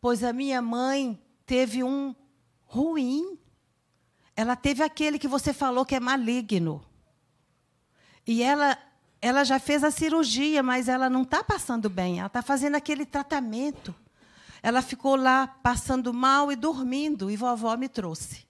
Pois 0.00 0.24
a 0.24 0.32
minha 0.32 0.62
mãe 0.62 1.22
teve 1.44 1.84
um 1.84 2.16
ruim. 2.64 3.38
Ela 4.34 4.56
teve 4.56 4.82
aquele 4.82 5.18
que 5.18 5.28
você 5.28 5.52
falou 5.52 5.84
que 5.84 5.94
é 5.94 6.00
maligno. 6.00 6.82
E 8.26 8.42
ela, 8.42 8.78
ela 9.20 9.44
já 9.44 9.58
fez 9.58 9.84
a 9.84 9.90
cirurgia, 9.90 10.62
mas 10.62 10.88
ela 10.88 11.10
não 11.10 11.20
está 11.20 11.44
passando 11.44 11.90
bem. 11.90 12.16
Ela 12.18 12.28
está 12.28 12.40
fazendo 12.40 12.76
aquele 12.76 13.04
tratamento. 13.04 13.94
Ela 14.62 14.80
ficou 14.80 15.16
lá 15.16 15.46
passando 15.46 16.14
mal 16.14 16.50
e 16.50 16.56
dormindo, 16.56 17.30
e 17.30 17.36
vovó 17.36 17.76
me 17.76 17.90
trouxe. 17.90 18.46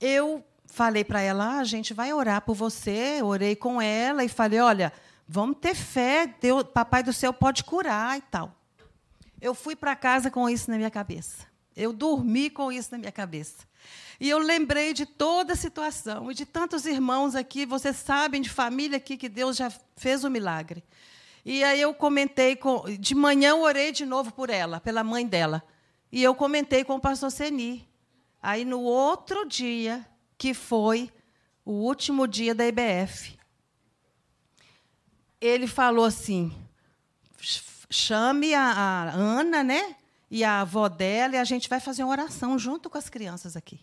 Eu 0.00 0.44
falei 0.66 1.04
para 1.04 1.20
ela: 1.20 1.44
ah, 1.44 1.58
a 1.60 1.64
gente 1.64 1.94
vai 1.94 2.12
orar 2.12 2.42
por 2.42 2.56
você. 2.56 3.22
Orei 3.22 3.54
com 3.54 3.80
ela 3.80 4.24
e 4.24 4.28
falei: 4.28 4.58
olha, 4.58 4.92
Vamos 5.28 5.58
ter 5.60 5.74
fé, 5.74 6.26
Deus, 6.40 6.64
Papai 6.64 7.02
do 7.02 7.12
céu 7.12 7.32
pode 7.32 7.64
curar 7.64 8.18
e 8.18 8.22
tal. 8.22 8.54
Eu 9.40 9.54
fui 9.54 9.74
para 9.74 9.96
casa 9.96 10.30
com 10.30 10.48
isso 10.48 10.70
na 10.70 10.76
minha 10.76 10.90
cabeça. 10.90 11.46
Eu 11.74 11.92
dormi 11.92 12.50
com 12.50 12.70
isso 12.70 12.90
na 12.92 12.98
minha 12.98 13.12
cabeça. 13.12 13.66
E 14.20 14.28
eu 14.28 14.38
lembrei 14.38 14.92
de 14.92 15.04
toda 15.04 15.54
a 15.54 15.56
situação 15.56 16.30
e 16.30 16.34
de 16.34 16.46
tantos 16.46 16.86
irmãos 16.86 17.34
aqui, 17.34 17.66
vocês 17.66 17.96
sabem, 17.96 18.40
de 18.40 18.48
família 18.48 18.98
aqui, 18.98 19.16
que 19.16 19.28
Deus 19.28 19.56
já 19.56 19.72
fez 19.96 20.22
o 20.22 20.28
um 20.28 20.30
milagre. 20.30 20.84
E 21.44 21.64
aí 21.64 21.80
eu 21.80 21.92
comentei 21.92 22.54
com. 22.54 22.84
De 22.98 23.14
manhã 23.14 23.50
eu 23.50 23.62
orei 23.62 23.90
de 23.90 24.06
novo 24.06 24.32
por 24.32 24.48
ela, 24.48 24.80
pela 24.80 25.02
mãe 25.02 25.26
dela. 25.26 25.62
E 26.10 26.22
eu 26.22 26.34
comentei 26.34 26.84
com 26.84 26.94
o 26.94 27.00
pastor 27.00 27.32
Seni. 27.32 27.88
Aí 28.40 28.64
no 28.64 28.80
outro 28.80 29.44
dia, 29.48 30.06
que 30.38 30.54
foi 30.54 31.10
o 31.64 31.72
último 31.72 32.28
dia 32.28 32.54
da 32.54 32.64
IBF. 32.66 33.38
Ele 35.42 35.66
falou 35.66 36.04
assim: 36.04 36.52
chame 37.90 38.54
a, 38.54 38.62
a 38.62 39.10
Ana, 39.10 39.64
né? 39.64 39.96
E 40.30 40.44
a 40.44 40.60
avó 40.60 40.88
dela, 40.88 41.34
e 41.34 41.38
a 41.38 41.44
gente 41.44 41.68
vai 41.68 41.80
fazer 41.80 42.04
uma 42.04 42.12
oração 42.12 42.56
junto 42.56 42.88
com 42.88 42.96
as 42.96 43.08
crianças 43.08 43.56
aqui. 43.56 43.80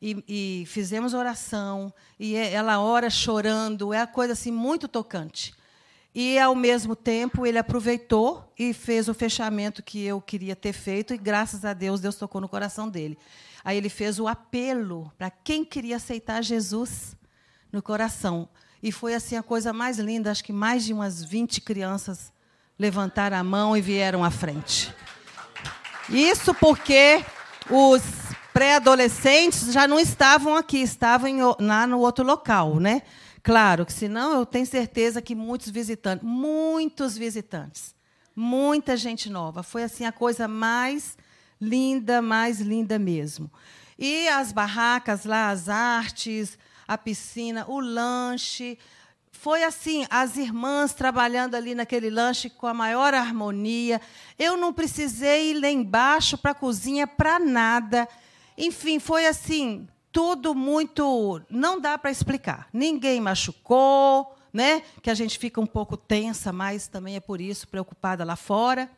E, 0.00 0.24
e, 0.28 0.66
fizemos 0.66 1.12
oração, 1.12 1.92
e 2.20 2.36
ela 2.36 2.80
ora 2.80 3.10
chorando, 3.10 3.92
é 3.92 3.98
uma 3.98 4.06
coisa 4.06 4.32
assim 4.32 4.52
muito 4.52 4.86
tocante. 4.86 5.52
E, 6.14 6.38
ao 6.38 6.54
mesmo 6.54 6.94
tempo, 6.94 7.44
ele 7.44 7.58
aproveitou 7.58 8.50
e 8.56 8.72
fez 8.72 9.08
o 9.08 9.14
fechamento 9.14 9.82
que 9.82 10.02
eu 10.04 10.20
queria 10.20 10.54
ter 10.54 10.72
feito, 10.72 11.12
e, 11.12 11.18
graças 11.18 11.64
a 11.64 11.74
Deus, 11.74 12.00
Deus 12.00 12.14
tocou 12.14 12.40
no 12.40 12.48
coração 12.48 12.88
dele. 12.88 13.18
Aí 13.64 13.76
ele 13.76 13.88
fez 13.88 14.20
o 14.20 14.28
apelo 14.28 15.12
para 15.18 15.30
quem 15.30 15.64
queria 15.64 15.96
aceitar 15.96 16.42
Jesus 16.42 17.16
no 17.72 17.82
coração. 17.82 18.48
E 18.86 18.92
foi 18.92 19.14
assim 19.14 19.34
a 19.34 19.42
coisa 19.42 19.72
mais 19.72 19.98
linda, 19.98 20.30
acho 20.30 20.44
que 20.44 20.52
mais 20.52 20.84
de 20.84 20.92
umas 20.92 21.20
20 21.20 21.60
crianças 21.60 22.32
levantaram 22.78 23.36
a 23.36 23.42
mão 23.42 23.76
e 23.76 23.80
vieram 23.80 24.22
à 24.22 24.30
frente. 24.30 24.94
Isso 26.08 26.54
porque 26.54 27.20
os 27.68 28.00
pré-adolescentes 28.52 29.72
já 29.72 29.88
não 29.88 29.98
estavam 29.98 30.54
aqui, 30.54 30.80
estavam 30.80 31.28
em, 31.28 31.40
lá 31.58 31.84
no 31.84 31.98
outro 31.98 32.24
local, 32.24 32.78
né? 32.78 33.02
Claro 33.42 33.84
que 33.84 33.92
senão 33.92 34.38
eu 34.38 34.46
tenho 34.46 34.64
certeza 34.64 35.20
que 35.20 35.34
muitos 35.34 35.68
visitantes, 35.68 36.24
muitos 36.24 37.18
visitantes, 37.18 37.92
muita 38.36 38.96
gente 38.96 39.28
nova. 39.28 39.64
Foi 39.64 39.82
assim 39.82 40.04
a 40.04 40.12
coisa 40.12 40.46
mais 40.46 41.18
linda, 41.60 42.22
mais 42.22 42.60
linda 42.60 43.00
mesmo. 43.00 43.50
E 43.98 44.28
as 44.28 44.52
barracas 44.52 45.24
lá, 45.24 45.50
as 45.50 45.68
artes, 45.68 46.56
a 46.86 46.96
piscina, 46.96 47.64
o 47.68 47.80
lanche, 47.80 48.78
foi 49.32 49.62
assim, 49.62 50.06
as 50.10 50.36
irmãs 50.36 50.92
trabalhando 50.92 51.54
ali 51.54 51.74
naquele 51.74 52.10
lanche 52.10 52.50
com 52.50 52.66
a 52.66 52.74
maior 52.74 53.14
harmonia. 53.14 54.00
Eu 54.38 54.56
não 54.56 54.72
precisei 54.72 55.50
ir 55.50 55.60
lá 55.60 55.68
embaixo 55.68 56.36
para 56.38 56.50
a 56.50 56.54
cozinha 56.54 57.06
para 57.06 57.38
nada. 57.38 58.08
Enfim, 58.56 58.98
foi 58.98 59.26
assim, 59.26 59.86
tudo 60.10 60.54
muito. 60.54 61.40
Não 61.50 61.80
dá 61.80 61.96
para 61.98 62.10
explicar. 62.10 62.68
Ninguém 62.72 63.20
machucou, 63.20 64.34
né? 64.52 64.82
que 65.02 65.10
a 65.10 65.14
gente 65.14 65.38
fica 65.38 65.60
um 65.60 65.66
pouco 65.66 65.96
tensa, 65.96 66.52
mas 66.52 66.88
também 66.88 67.16
é 67.16 67.20
por 67.20 67.40
isso, 67.40 67.68
preocupada 67.68 68.24
lá 68.24 68.36
fora. 68.36 68.90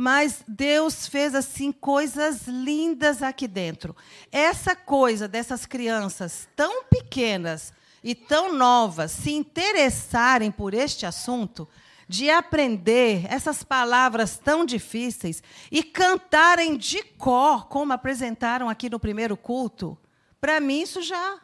Mas 0.00 0.44
Deus 0.46 1.08
fez 1.08 1.34
assim 1.34 1.72
coisas 1.72 2.46
lindas 2.46 3.20
aqui 3.20 3.48
dentro. 3.48 3.96
Essa 4.30 4.76
coisa 4.76 5.26
dessas 5.26 5.66
crianças 5.66 6.48
tão 6.54 6.84
pequenas 6.84 7.72
e 8.04 8.14
tão 8.14 8.52
novas 8.52 9.10
se 9.10 9.32
interessarem 9.32 10.52
por 10.52 10.72
este 10.72 11.04
assunto, 11.04 11.68
de 12.06 12.30
aprender 12.30 13.26
essas 13.28 13.64
palavras 13.64 14.38
tão 14.38 14.64
difíceis 14.64 15.42
e 15.68 15.82
cantarem 15.82 16.76
de 16.76 17.02
cor, 17.02 17.66
como 17.66 17.92
apresentaram 17.92 18.68
aqui 18.68 18.88
no 18.88 19.00
primeiro 19.00 19.36
culto, 19.36 19.98
para 20.40 20.60
mim 20.60 20.80
isso 20.80 21.02
já 21.02 21.40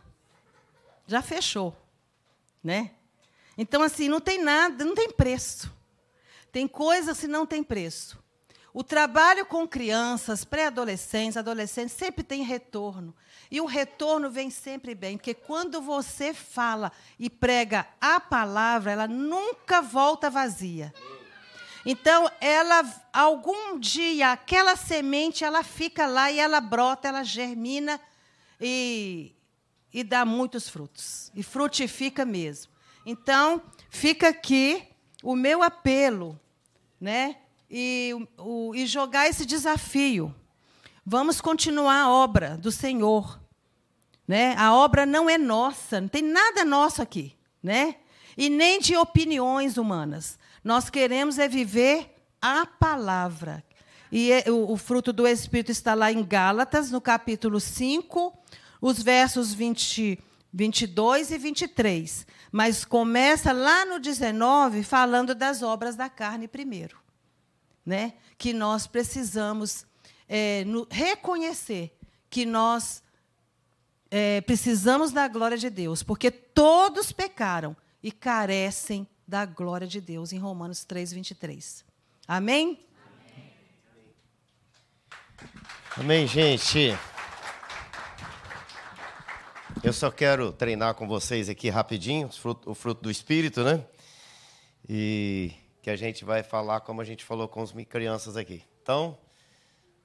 já 1.09 1.21
fechou, 1.21 1.77
né? 2.63 2.93
Então 3.59 3.83
assim, 3.83 4.09
não 4.09 4.21
tem 4.21 4.41
nada, 4.41 4.85
não 4.85 4.95
tem 4.95 5.11
preço. 5.11 5.73
Tem 6.53 6.69
coisas 6.69 7.19
que 7.19 7.27
não 7.27 7.45
tem 7.45 7.65
preço. 7.65 8.23
O 8.75 8.83
trabalho 8.83 9.47
com 9.47 9.69
crianças, 9.69 10.45
pré-adolescentes, 10.45 11.37
adolescentes, 11.37 11.95
sempre 11.95 12.25
tem 12.25 12.43
retorno. 12.43 13.15
E 13.49 13.61
o 13.61 13.67
retorno 13.67 14.29
vem 14.29 14.51
sempre 14.51 14.97
bem, 14.97 15.17
porque 15.17 15.33
quando 15.33 15.81
você 15.81 16.35
fala 16.35 16.91
e 17.17 17.31
prega 17.31 17.87
a 18.01 18.19
palavra, 18.19 18.91
ela 18.91 19.07
nunca 19.07 19.81
volta 19.81 20.29
vazia. 20.29 20.93
Então, 21.87 22.29
ela 22.41 22.83
algum 23.13 23.79
dia 23.79 24.33
aquela 24.33 24.75
semente, 24.75 25.45
ela 25.45 25.63
fica 25.63 26.05
lá 26.09 26.33
e 26.33 26.41
ela 26.41 26.61
brota, 26.61 27.07
ela 27.07 27.23
germina 27.23 28.01
e, 28.61 29.37
e 29.93 30.03
dá 30.03 30.25
muitos 30.25 30.69
frutos. 30.69 31.31
E 31.33 31.45
frutifica 31.45 32.25
mesmo. 32.25 32.73
Então, 33.07 33.63
fica 33.89 34.31
aqui 34.31 34.83
o 35.23 35.37
meu 35.37 35.63
apelo, 35.63 36.41
né? 37.01 37.37
E, 37.77 38.15
o, 38.39 38.73
e 38.73 38.87
jogar 38.87 39.29
esse 39.29 39.45
desafio. 39.45 40.33
Vamos 41.05 41.41
continuar 41.41 42.03
a 42.03 42.09
obra 42.09 42.57
do 42.57 42.71
Senhor. 42.71 43.41
Né? 44.29 44.55
A 44.57 44.73
obra 44.73 45.05
não 45.05 45.29
é 45.29 45.37
nossa, 45.37 46.01
não 46.01 46.07
tem 46.07 46.23
nada 46.23 46.65
nosso 46.65 47.03
aqui. 47.03 47.35
Né? 47.61 47.97
E 48.37 48.49
nem 48.49 48.79
de 48.79 48.97
opiniões 48.97 49.77
humanas. 49.77 50.39
Nós 50.63 50.89
queremos 50.89 51.37
é 51.37 51.49
viver 51.49 52.15
a 52.41 52.65
palavra. 52.65 53.65
E 54.13 54.31
é, 54.31 54.45
o, 54.49 54.71
o 54.71 54.77
fruto 54.77 55.13
do 55.13 55.27
Espírito 55.27 55.73
está 55.73 55.95
lá 55.95 56.13
em 56.13 56.25
Gálatas, 56.25 56.93
no 56.93 57.01
capítulo 57.01 57.59
5, 57.59 58.33
os 58.81 59.03
versos 59.03 59.53
20, 59.53 60.17
22 60.53 61.33
e 61.33 61.39
23. 61.39 62.25
Mas 62.53 62.85
começa 62.85 63.51
lá 63.51 63.85
no 63.85 63.99
19 63.99 64.85
falando 64.85 65.35
das 65.35 65.61
obras 65.61 65.97
da 65.97 66.09
carne 66.09 66.47
primeiro. 66.47 67.03
Né? 67.85 68.15
Que 68.39 68.53
nós 68.53 68.87
precisamos 68.87 69.87
é, 70.29 70.65
no, 70.65 70.87
reconhecer 70.91 71.97
que 72.31 72.47
nós 72.47 73.03
é, 74.11 74.41
precisamos 74.41 75.13
da 75.13 75.29
glória 75.29 75.57
de 75.57 75.69
Deus, 75.71 76.03
porque 76.03 76.31
todos 76.31 77.13
pecaram 77.13 77.77
e 78.03 78.11
carecem 78.11 79.07
da 79.27 79.45
glória 79.47 79.87
de 79.87 80.01
Deus, 80.01 80.33
em 80.33 80.39
Romanos 80.39 80.85
3, 80.85 81.13
23. 81.13 81.85
Amém? 82.27 82.79
Amém, 85.97 86.27
gente. 86.27 86.97
Eu 89.83 89.93
só 89.93 90.11
quero 90.11 90.53
treinar 90.53 90.95
com 90.95 91.07
vocês 91.07 91.49
aqui 91.49 91.69
rapidinho, 91.69 92.29
o 92.29 92.33
fruto, 92.33 92.71
o 92.71 92.75
fruto 92.75 93.03
do 93.03 93.11
Espírito, 93.11 93.63
né? 93.63 93.85
E 94.89 95.53
que 95.85 95.91
a 95.91 95.97
gente 95.97 96.25
vai 96.25 96.43
falar 96.43 96.81
como 96.81 97.03
a 97.03 97.05
gente 97.05 97.23
falou 97.23 97.47
com 97.47 97.63
as 97.63 97.71
crianças 97.71 98.39
aqui. 98.39 98.65
Então, 98.83 99.19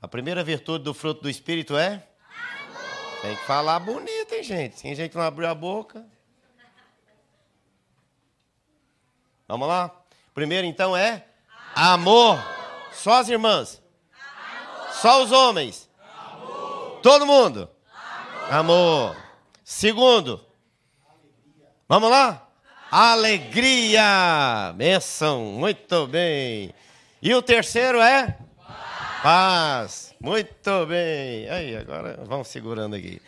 a 0.01 0.09
primeira 0.09 0.43
virtude 0.43 0.83
do 0.83 0.93
fruto 0.93 1.21
do 1.21 1.29
Espírito 1.29 1.77
é? 1.77 2.05
Amor. 2.27 3.21
Tem 3.21 3.35
que 3.37 3.45
falar 3.45 3.79
bonito, 3.79 4.33
hein, 4.33 4.43
gente? 4.43 4.81
Tem 4.81 4.93
gente 4.93 5.11
que 5.11 5.17
não 5.17 5.23
abriu 5.23 5.47
a 5.47 5.55
boca. 5.55 6.05
Vamos 9.47 9.69
lá? 9.69 9.89
Primeiro, 10.33 10.67
então, 10.67 10.97
é? 10.97 11.25
Amor. 11.73 12.37
Só 12.91 13.13
as 13.13 13.29
irmãs? 13.29 13.81
Amor. 14.11 14.93
Só 14.95 15.23
os 15.23 15.31
homens? 15.31 15.89
Amor. 16.01 16.99
Todo 17.01 17.25
mundo? 17.25 17.69
Amor. 18.51 19.15
Segundo, 19.63 20.45
vamos 21.87 22.09
lá? 22.09 22.48
Alegria. 22.91 24.73
Benção. 24.75 25.45
Muito 25.45 26.07
bem. 26.07 26.73
E 27.21 27.31
o 27.35 27.41
terceiro 27.41 28.01
é? 28.01 28.35
Paz. 29.21 30.15
Muito 30.19 30.87
bem. 30.87 31.47
Aí, 31.49 31.77
agora 31.77 32.19
vamos 32.25 32.47
segurando 32.47 32.95
aqui. 32.95 33.21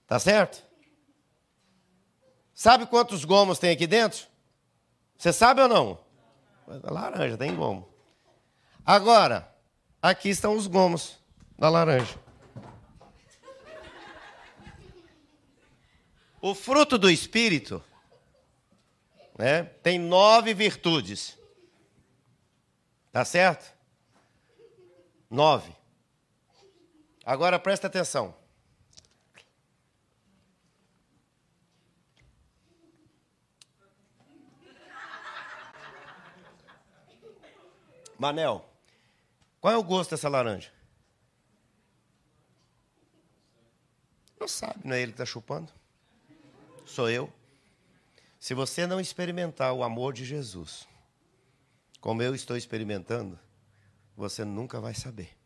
Tá 0.06 0.18
certo? 0.18 0.62
Sabe 2.52 2.84
quantos 2.84 3.24
gomos 3.24 3.58
tem 3.58 3.70
aqui 3.70 3.86
dentro? 3.86 4.26
Você 5.16 5.32
sabe 5.32 5.62
ou 5.62 5.68
não? 5.68 5.98
Laranja, 6.66 7.36
tem 7.38 7.54
gomo. 7.54 7.88
Agora, 8.84 9.50
aqui 10.02 10.28
estão 10.28 10.56
os 10.56 10.66
gomos 10.66 11.18
da 11.58 11.68
laranja. 11.68 12.18
O 16.40 16.54
fruto 16.54 16.98
do 16.98 17.10
Espírito 17.10 17.82
né, 19.38 19.64
tem 19.82 19.98
nove 19.98 20.52
virtudes. 20.52 21.38
Tá 23.12 23.24
certo? 23.24 23.74
Nove. 25.28 25.74
Agora 27.24 27.58
presta 27.58 27.86
atenção. 27.86 28.34
Manel, 38.18 38.68
qual 39.60 39.72
é 39.72 39.78
o 39.78 39.82
gosto 39.82 40.10
dessa 40.10 40.28
laranja? 40.28 40.70
Não 44.38 44.46
sabe, 44.46 44.80
não 44.84 44.94
é 44.94 45.00
ele 45.00 45.12
que 45.12 45.14
está 45.14 45.24
chupando? 45.24 45.72
Sou 46.84 47.08
eu. 47.08 47.32
Se 48.38 48.52
você 48.52 48.86
não 48.86 49.00
experimentar 49.00 49.72
o 49.72 49.82
amor 49.82 50.12
de 50.12 50.24
Jesus, 50.24 50.86
como 52.00 52.22
eu 52.22 52.34
estou 52.34 52.56
experimentando, 52.56 53.38
você 54.16 54.44
nunca 54.44 54.80
vai 54.80 54.94
saber. 54.94 55.36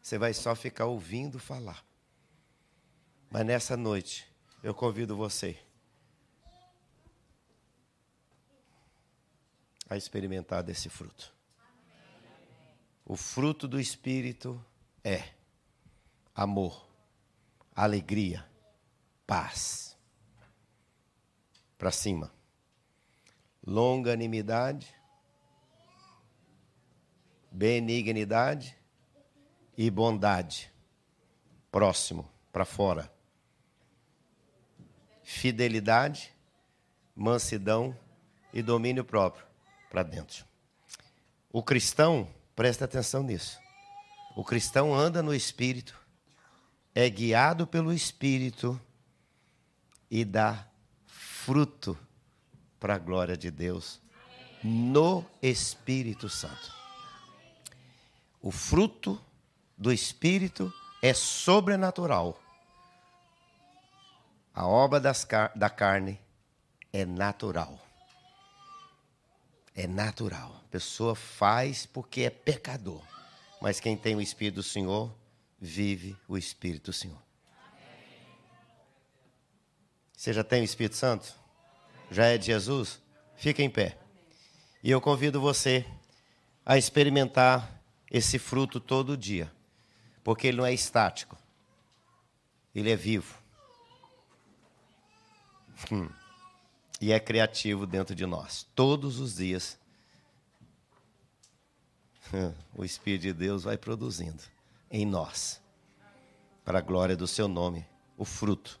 Você 0.00 0.18
vai 0.18 0.34
só 0.34 0.54
ficar 0.54 0.86
ouvindo 0.86 1.38
falar. 1.38 1.84
Mas 3.30 3.44
nessa 3.44 3.76
noite, 3.76 4.26
eu 4.62 4.74
convido 4.74 5.16
você 5.16 5.58
a 9.88 9.96
experimentar 9.96 10.62
desse 10.62 10.88
fruto. 10.88 11.34
O 13.04 13.16
fruto 13.16 13.66
do 13.66 13.80
Espírito 13.80 14.62
é 15.02 15.30
amor, 16.34 16.86
alegria, 17.74 18.46
paz. 19.26 19.96
Para 21.78 21.90
cima. 21.90 22.32
Longanimidade, 23.64 24.97
benignidade 27.50 28.76
e 29.76 29.90
bondade. 29.90 30.72
Próximo, 31.70 32.28
para 32.52 32.64
fora. 32.64 33.12
Fidelidade, 35.22 36.34
mansidão 37.14 37.96
e 38.52 38.62
domínio 38.62 39.04
próprio, 39.04 39.44
para 39.90 40.02
dentro. 40.02 40.44
O 41.52 41.62
cristão 41.62 42.28
Presta 42.58 42.86
atenção 42.86 43.22
nisso. 43.22 43.56
O 44.34 44.42
cristão 44.42 44.92
anda 44.92 45.22
no 45.22 45.32
Espírito, 45.32 45.96
é 46.92 47.08
guiado 47.08 47.68
pelo 47.68 47.92
Espírito 47.92 48.80
e 50.10 50.24
dá 50.24 50.66
fruto 51.06 51.96
para 52.80 52.96
a 52.96 52.98
glória 52.98 53.36
de 53.36 53.48
Deus 53.48 54.00
no 54.60 55.24
Espírito 55.40 56.28
Santo. 56.28 56.77
O 58.40 58.50
fruto 58.50 59.20
do 59.76 59.92
Espírito 59.92 60.72
é 61.02 61.12
sobrenatural. 61.12 62.40
A 64.54 64.66
obra 64.66 65.00
car 65.28 65.52
da 65.56 65.70
carne 65.70 66.20
é 66.92 67.04
natural. 67.04 67.78
É 69.74 69.86
natural. 69.86 70.62
A 70.64 70.68
pessoa 70.68 71.14
faz 71.14 71.86
porque 71.86 72.22
é 72.22 72.30
pecador. 72.30 73.02
Mas 73.60 73.80
quem 73.80 73.96
tem 73.96 74.16
o 74.16 74.20
Espírito 74.20 74.56
do 74.56 74.62
Senhor, 74.62 75.14
vive 75.60 76.16
o 76.26 76.36
Espírito 76.36 76.86
do 76.86 76.92
Senhor. 76.92 77.22
Você 80.16 80.32
já 80.32 80.42
tem 80.42 80.62
o 80.62 80.64
Espírito 80.64 80.96
Santo? 80.96 81.32
Já 82.10 82.26
é 82.26 82.38
de 82.38 82.46
Jesus? 82.46 83.00
Fica 83.36 83.62
em 83.62 83.70
pé. 83.70 83.96
E 84.82 84.90
eu 84.90 85.00
convido 85.00 85.40
você 85.40 85.86
a 86.66 86.76
experimentar 86.76 87.77
esse 88.10 88.38
fruto 88.38 88.80
todo 88.80 89.16
dia. 89.16 89.52
Porque 90.22 90.48
ele 90.48 90.58
não 90.58 90.66
é 90.66 90.72
estático. 90.72 91.36
Ele 92.74 92.90
é 92.90 92.96
vivo. 92.96 93.38
Hum 95.90 96.08
e 97.00 97.12
é 97.12 97.20
criativo 97.20 97.86
dentro 97.86 98.14
de 98.14 98.26
nós. 98.26 98.66
Todos 98.74 99.18
os 99.20 99.36
dias, 99.36 99.78
o 102.74 102.84
Espírito 102.84 103.22
de 103.22 103.32
Deus 103.32 103.64
vai 103.64 103.76
produzindo 103.76 104.42
em 104.90 105.06
nós, 105.06 105.60
para 106.64 106.78
a 106.78 106.82
glória 106.82 107.16
do 107.16 107.26
seu 107.26 107.46
nome, 107.46 107.86
o 108.16 108.24
fruto 108.24 108.80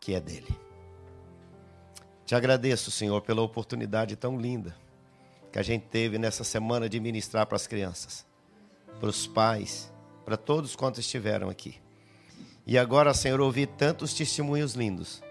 que 0.00 0.14
é 0.14 0.20
dele. 0.20 0.56
Te 2.24 2.34
agradeço, 2.34 2.90
Senhor, 2.90 3.20
pela 3.22 3.42
oportunidade 3.42 4.16
tão 4.16 4.40
linda 4.40 4.76
que 5.52 5.58
a 5.58 5.62
gente 5.62 5.84
teve 5.86 6.18
nessa 6.18 6.42
semana 6.42 6.88
de 6.88 6.98
ministrar 6.98 7.46
para 7.46 7.56
as 7.56 7.66
crianças, 7.66 8.26
para 8.98 9.08
os 9.08 9.26
pais, 9.26 9.92
para 10.24 10.36
todos 10.36 10.74
quantos 10.74 11.00
estiveram 11.00 11.50
aqui. 11.50 11.76
E 12.66 12.78
agora, 12.78 13.12
Senhor, 13.12 13.40
ouvi 13.40 13.66
tantos 13.66 14.14
testemunhos 14.14 14.74
lindos 14.74 15.22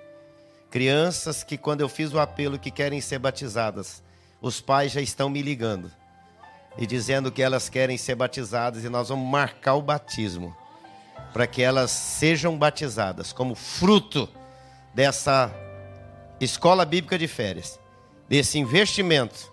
Crianças 0.72 1.43
que, 1.43 1.57
quando 1.57 1.82
eu 1.82 1.89
fiz 1.89 2.13
o 2.13 2.19
apelo 2.19 2.57
que 2.57 2.72
querem 2.72 3.01
ser 3.01 3.19
batizadas, 3.19 4.01
os 4.41 4.61
pais 4.61 4.93
já 4.93 5.01
estão 5.01 5.30
me 5.30 5.41
ligando 5.41 5.91
e 6.78 6.88
dizendo 6.88 7.30
que 7.30 7.43
elas 7.43 7.67
querem 7.67 7.97
ser 7.97 8.15
batizadas 8.15 8.86
e 8.86 8.89
nós 8.89 9.09
vamos 9.09 9.30
marcar 9.30 9.76
o 9.76 9.82
batismo 9.82 10.55
para 11.34 11.45
que 11.45 11.61
elas 11.61 11.91
sejam 11.91 12.57
batizadas 12.57 13.34
como 13.34 13.53
fruto 13.53 14.30
dessa 14.93 15.53
escola 16.39 16.86
bíblica 16.86 17.19
de 17.19 17.28
férias, 17.28 17.78
desse 18.30 18.57
investimento 18.57 19.50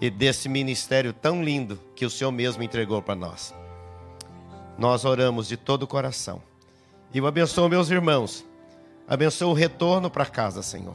e 0.00 0.10
desse 0.10 0.48
ministério 0.48 1.12
tão 1.12 1.42
lindo 1.42 1.80
que 1.94 2.06
o 2.06 2.10
Senhor 2.10 2.30
mesmo 2.30 2.62
entregou 2.62 3.02
para 3.02 3.14
nós. 3.14 3.54
Nós 4.78 5.04
oramos 5.04 5.48
de 5.48 5.56
todo 5.56 5.82
o 5.84 5.88
coração. 5.88 6.40
E 7.12 7.18
eu 7.18 7.26
abençoo 7.26 7.68
meus 7.68 7.90
irmãos 7.90 8.44
Abençoa 9.08 9.48
o 9.48 9.54
retorno 9.54 10.10
para 10.10 10.26
casa, 10.26 10.62
Senhor, 10.62 10.94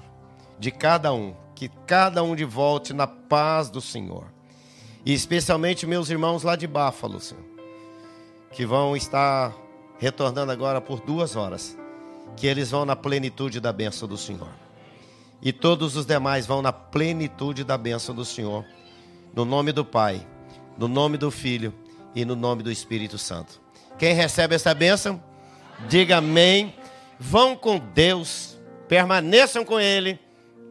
de 0.60 0.70
cada 0.70 1.12
um. 1.12 1.34
Que 1.56 1.68
cada 1.88 2.22
um 2.22 2.36
de 2.36 2.46
volte 2.46 2.94
na 2.94 3.08
paz 3.08 3.70
do 3.72 3.82
Senhor. 3.82 4.26
E 5.04 5.14
especialmente 5.14 5.88
meus 5.88 6.10
irmãos 6.10 6.44
lá 6.44 6.56
de 6.56 6.68
Báfalo, 6.68 7.20
Senhor, 7.20 7.44
que 8.52 8.66
vão 8.66 8.96
estar 8.96 9.54
retornando 9.98 10.52
agora 10.52 10.80
por 10.80 11.00
duas 11.00 11.36
horas. 11.36 11.76
Que 12.36 12.46
eles 12.46 12.70
vão 12.70 12.86
na 12.86 12.96
plenitude 12.96 13.60
da 13.60 13.74
bênção 13.74 14.08
do 14.08 14.18
Senhor. 14.18 14.50
E 15.42 15.52
todos 15.52 15.96
os 15.96 16.06
demais 16.06 16.46
vão 16.46 16.62
na 16.62 16.72
plenitude 16.72 17.64
da 17.64 17.78
bênção 17.78 18.14
do 18.14 18.24
Senhor. 18.24 18.64
No 19.34 19.46
nome 19.46 19.72
do 19.72 19.84
Pai, 19.84 20.26
no 20.78 20.88
nome 20.88 21.18
do 21.18 21.32
Filho 21.32 21.74
e 22.16 22.24
no 22.26 22.36
nome 22.36 22.64
do 22.64 22.72
Espírito 22.72 23.18
Santo. 23.18 23.62
Quem 23.98 24.14
recebe 24.14 24.56
essa 24.56 24.74
bênção, 24.74 25.22
diga 25.88 26.18
amém. 26.18 26.76
Vão 27.20 27.56
com 27.56 27.80
Deus 27.80 28.54
permaneçam 28.94 29.66
com 29.66 29.80
Ele 29.80 30.20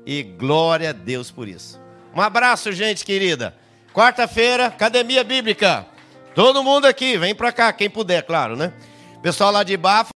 e 0.07 0.23
glória 0.23 0.91
a 0.91 0.93
Deus 0.93 1.29
por 1.29 1.49
isso. 1.49 1.81
Um 2.15 2.21
abraço, 2.21 2.71
gente 2.73 3.05
querida. 3.05 3.57
Quarta-feira, 3.93 4.67
Academia 4.67 5.25
Bíblica. 5.25 5.87
Todo 6.35 6.63
mundo 6.63 6.87
aqui, 6.87 7.19
vem 7.19 7.35
para 7.35 7.51
cá, 7.51 7.73
quem 7.73 7.91
puder, 7.91 8.23
claro, 8.23 8.55
né? 8.57 8.73
Pessoal 9.23 9.51
lá 9.51 9.63
de 9.63 9.77
Bafo. 9.77 10.11